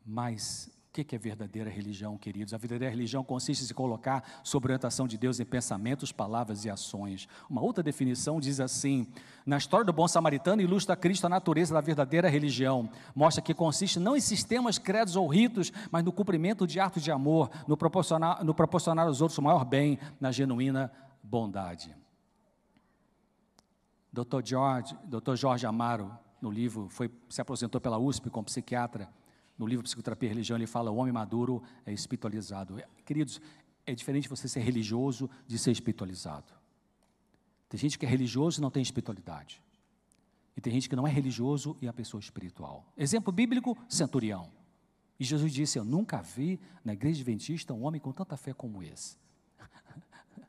[0.05, 2.53] Mas o que é verdadeira religião, queridos?
[2.53, 6.69] A verdadeira religião consiste em se colocar sob orientação de Deus em pensamentos, palavras e
[6.69, 7.29] ações.
[7.49, 9.07] Uma outra definição diz assim:
[9.45, 12.89] na história do bom samaritano, ilustra Cristo a natureza da verdadeira religião.
[13.15, 17.09] Mostra que consiste não em sistemas, credos ou ritos, mas no cumprimento de atos de
[17.09, 20.91] amor, no proporcionar, no proporcionar aos outros o maior bem, na genuína
[21.23, 21.95] bondade.
[24.11, 24.41] Dr.
[24.43, 25.35] George, Dr.
[25.35, 26.11] Jorge Amaro,
[26.41, 29.07] no livro, foi, se aposentou pela USP como psiquiatra
[29.61, 32.79] no livro Psicoterapia e Religião, ele fala: o homem maduro é espiritualizado.
[32.79, 33.39] É, queridos,
[33.85, 36.51] é diferente você ser religioso de ser espiritualizado.
[37.69, 39.61] Tem gente que é religioso e não tem espiritualidade.
[40.57, 42.91] E tem gente que não é religioso e é a pessoa espiritual.
[42.97, 44.51] Exemplo bíblico: centurião.
[45.19, 48.81] E Jesus disse: Eu nunca vi na igreja adventista um homem com tanta fé como
[48.81, 49.15] esse.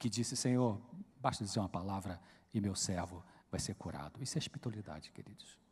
[0.00, 0.80] que disse: Senhor,
[1.20, 2.20] basta dizer uma palavra
[2.52, 4.20] e meu servo vai ser curado.
[4.20, 5.64] Isso é espiritualidade, queridos.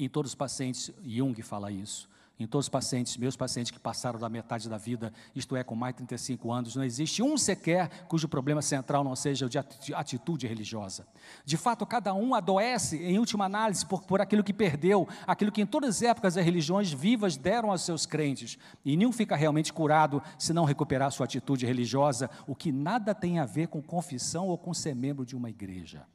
[0.00, 2.08] Em todos os pacientes, Jung fala isso.
[2.38, 5.74] Em todos os pacientes, meus pacientes que passaram da metade da vida, isto é, com
[5.74, 9.58] mais de 35 anos, não existe um sequer cujo problema central não seja o de
[9.92, 11.06] atitude religiosa.
[11.44, 15.60] De fato, cada um adoece, em última análise, por, por aquilo que perdeu, aquilo que
[15.60, 18.56] em todas as épocas as religiões vivas deram aos seus crentes.
[18.82, 23.38] E nenhum fica realmente curado se não recuperar sua atitude religiosa, o que nada tem
[23.38, 26.06] a ver com confissão ou com ser membro de uma igreja.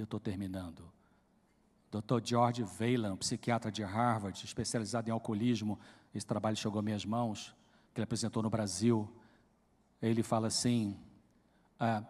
[0.00, 0.82] Eu estou terminando.
[1.90, 2.24] Dr.
[2.24, 5.78] George Veilan, psiquiatra de Harvard, especializado em alcoolismo,
[6.14, 7.54] esse trabalho chegou às minhas mãos,
[7.92, 9.06] que ele apresentou no Brasil.
[10.00, 10.96] Ele fala assim:
[11.78, 12.02] ah,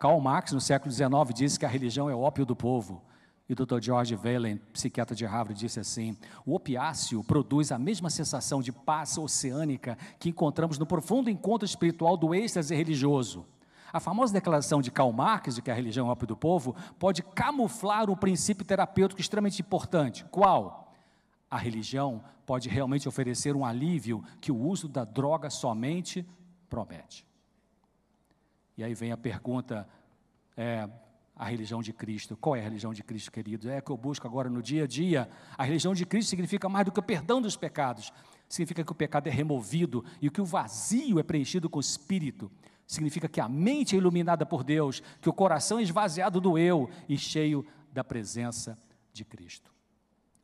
[0.00, 3.00] Karl Marx, no século XIX, disse que a religião é o ópio do povo.
[3.48, 3.80] E o Dr.
[3.80, 9.16] George Veilan, psiquiatra de Harvard, disse assim: o opiáceo produz a mesma sensação de paz
[9.16, 13.46] oceânica que encontramos no profundo encontro espiritual do êxtase religioso.
[13.92, 16.74] A famosa declaração de Karl Marx de que a religião é o ópio do povo
[16.98, 20.24] pode camuflar um princípio terapêutico extremamente importante.
[20.30, 20.92] Qual?
[21.50, 26.26] A religião pode realmente oferecer um alívio que o uso da droga somente
[26.70, 27.26] promete.
[28.78, 29.86] E aí vem a pergunta:
[30.56, 30.88] é,
[31.36, 32.36] a religião de Cristo.
[32.36, 33.68] Qual é a religião de Cristo, querido?
[33.68, 35.28] É a que eu busco agora no dia a dia.
[35.56, 38.12] A religião de Cristo significa mais do que o perdão dos pecados.
[38.48, 42.50] Significa que o pecado é removido e que o vazio é preenchido com o Espírito.
[42.92, 46.90] Significa que a mente é iluminada por Deus, que o coração é esvaziado do eu
[47.08, 48.78] e cheio da presença
[49.14, 49.72] de Cristo.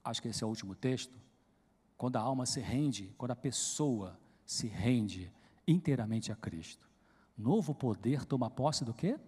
[0.03, 1.21] Acho que esse é o último texto.
[1.99, 5.31] Quando a alma se rende, quando a pessoa se rende
[5.67, 6.89] inteiramente a Cristo,
[7.37, 9.19] novo poder toma posse do quê?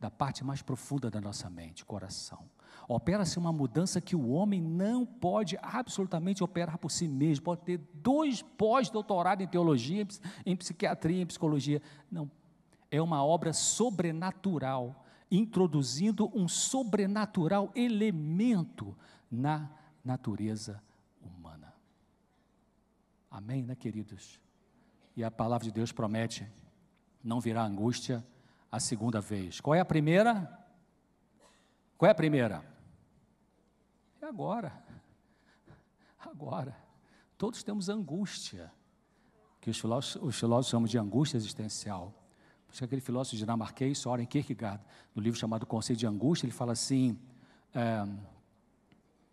[0.00, 2.48] da parte mais profunda da nossa mente, coração.
[2.88, 7.44] Opera-se uma mudança que o homem não pode absolutamente operar por si mesmo.
[7.44, 10.06] Pode ter dois pós-doutorado em teologia,
[10.46, 11.82] em psiquiatria, em psicologia.
[12.10, 12.30] Não.
[12.90, 18.96] É uma obra sobrenatural, introduzindo um sobrenatural elemento
[19.30, 19.70] na
[20.04, 20.82] natureza
[21.22, 21.72] humana.
[23.30, 24.40] Amém, né, queridos?
[25.16, 26.50] E a palavra de Deus promete:
[27.22, 28.26] não virá angústia
[28.70, 29.60] a segunda vez.
[29.60, 30.58] Qual é a primeira?
[31.96, 32.64] Qual é a primeira?
[34.20, 34.82] É agora.
[36.18, 36.76] Agora.
[37.36, 38.70] Todos temos angústia,
[39.60, 42.14] que os filósofos, os filósofos chamam de angústia existencial.
[42.70, 44.80] Por isso aquele filósofo dinamarquês, Soren Kierkegaard,
[45.12, 47.18] no livro chamado Conceito de Angústia, ele fala assim,
[47.74, 48.06] é,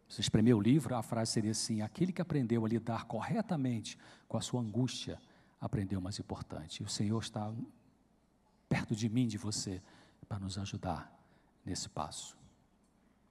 [0.09, 3.95] se espremer o livro, a frase seria assim, aquele que aprendeu a lidar corretamente
[4.27, 5.19] com a sua angústia,
[5.61, 6.81] aprendeu o mais importante.
[6.81, 7.53] E o Senhor está
[8.67, 9.83] perto de mim, de você,
[10.27, 11.15] para nos ajudar
[11.63, 12.35] nesse passo.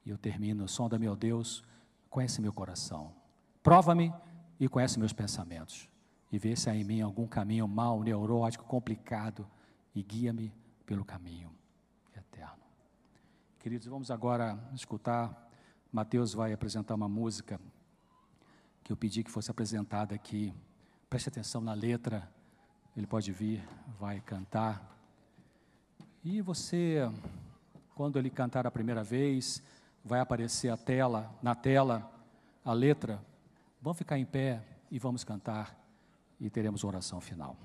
[0.05, 1.65] E eu termino, sonda meu Deus,
[2.09, 3.13] conhece meu coração,
[3.61, 4.15] prova-me
[4.61, 5.89] e conhece meus pensamentos,
[6.31, 9.45] e vê se há em mim algum caminho mal, neurótico, complicado,
[9.97, 10.53] e guia-me
[10.85, 11.51] pelo caminho
[12.15, 12.63] eterno.
[13.59, 15.51] Queridos, vamos agora escutar,
[15.91, 17.59] Mateus vai apresentar uma música
[18.85, 20.55] que eu pedi que fosse apresentada aqui,
[21.11, 22.31] preste atenção na letra,
[22.97, 23.67] ele pode vir,
[23.99, 24.97] vai cantar,
[26.23, 27.09] e você,
[27.95, 29.63] quando ele cantar a primeira vez,
[30.05, 32.13] vai aparecer a tela, na tela,
[32.65, 33.25] a letra.
[33.81, 35.79] Vamos ficar em pé e vamos cantar
[36.41, 37.57] e teremos oração final.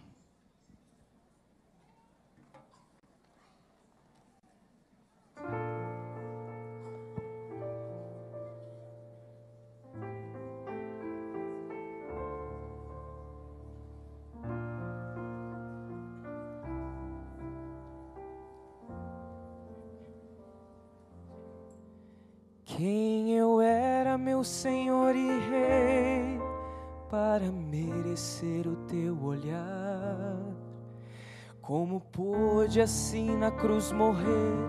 [22.83, 26.41] Quem eu era, meu Senhor e Rei,
[27.11, 30.35] para merecer o teu olhar.
[31.61, 34.67] Como pôde assim na cruz morrer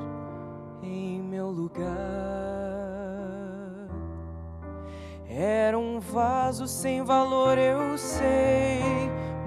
[0.82, 1.88] em meu lugar?
[5.26, 8.82] Era um vaso sem valor, eu sei,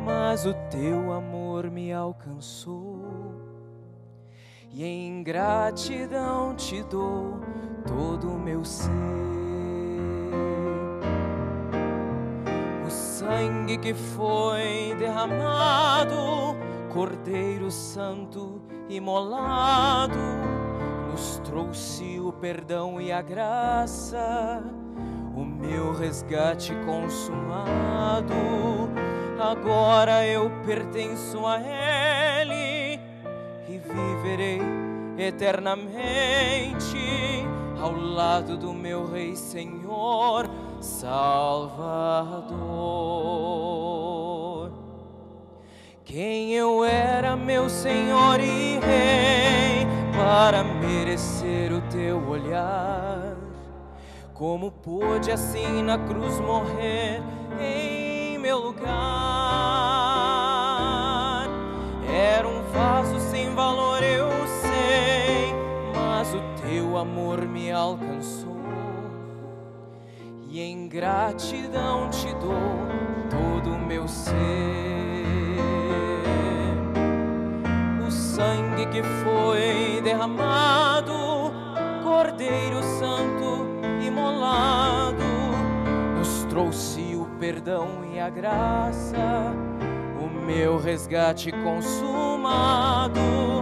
[0.04, 2.98] mas o teu amor me alcançou.
[4.72, 7.40] E em gratidão te dou
[7.88, 8.92] todo o meu ser.
[12.86, 16.56] O sangue que foi derramado,
[16.92, 20.20] Cordeiro Santo imolado,
[21.12, 24.64] nos trouxe o perdão e a graça,
[25.36, 28.34] o meu resgate consumado.
[29.40, 33.00] Agora eu pertenço a Ele
[33.68, 34.62] e viverei
[35.18, 35.96] eternamente
[37.86, 40.50] ao lado do meu Rei Senhor
[40.82, 41.12] Salvador.
[46.04, 49.86] Quem eu era, meu Senhor e Rei,
[50.18, 53.38] para merecer o teu olhar.
[54.34, 57.22] Como pude assim na cruz morrer
[57.60, 60.05] em meu lugar?
[66.98, 68.56] Amor me alcançou.
[70.50, 72.88] E em gratidão te dou
[73.30, 74.34] todo o meu ser.
[78.08, 81.14] O sangue que foi derramado,
[82.04, 83.68] Cordeiro Santo
[84.02, 85.24] imolado,
[86.18, 89.54] nos trouxe o perdão e a graça,
[90.22, 93.55] o meu resgate consumado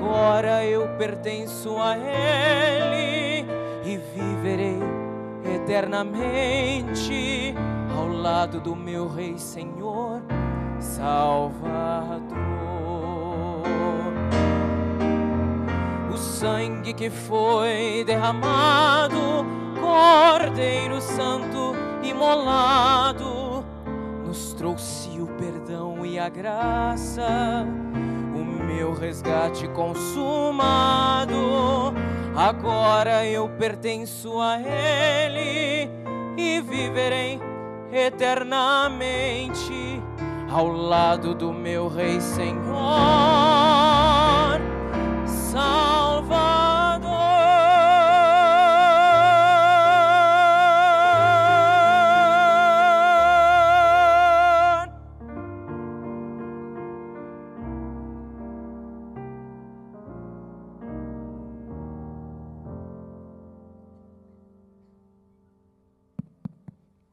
[0.00, 3.44] Agora eu pertenço a Ele
[3.84, 4.78] e viverei
[5.56, 7.52] eternamente
[7.96, 10.22] ao lado do meu Rei Senhor
[10.78, 12.28] Salvador.
[16.12, 19.44] O sangue que foi derramado,
[19.80, 21.74] Cordeiro Santo
[22.04, 23.64] imolado,
[24.24, 27.66] nos trouxe o perdão e a graça
[28.78, 31.34] meu resgate consumado.
[32.36, 35.90] Agora eu pertenço a Ele
[36.36, 37.40] e viverei
[37.92, 40.00] eternamente
[40.48, 42.54] ao lado do meu Rei Senhor,
[45.26, 46.67] Salvador.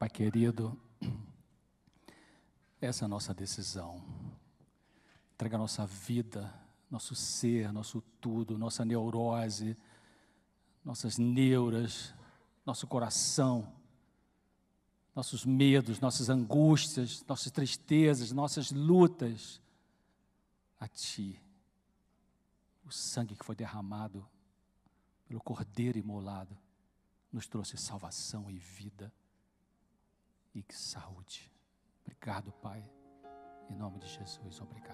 [0.06, 0.80] Pai querido,
[2.80, 4.00] essa é a nossa decisão.
[5.34, 6.54] Entrega a nossa vida,
[6.88, 9.76] nosso ser, nosso tudo, nossa neurose,
[10.84, 12.14] nossas neuras,
[12.64, 13.74] nosso coração,
[15.12, 19.60] nossos medos, nossas angústias, nossas tristezas, nossas lutas
[20.78, 21.42] a Ti.
[22.84, 24.24] O sangue que foi derramado
[25.26, 26.56] pelo Cordeiro imolado
[27.32, 29.12] nos trouxe salvação e vida
[30.58, 31.52] e saúde.
[32.02, 32.82] Obrigado, Pai.
[33.68, 34.86] Em nome de Jesus, obrigado.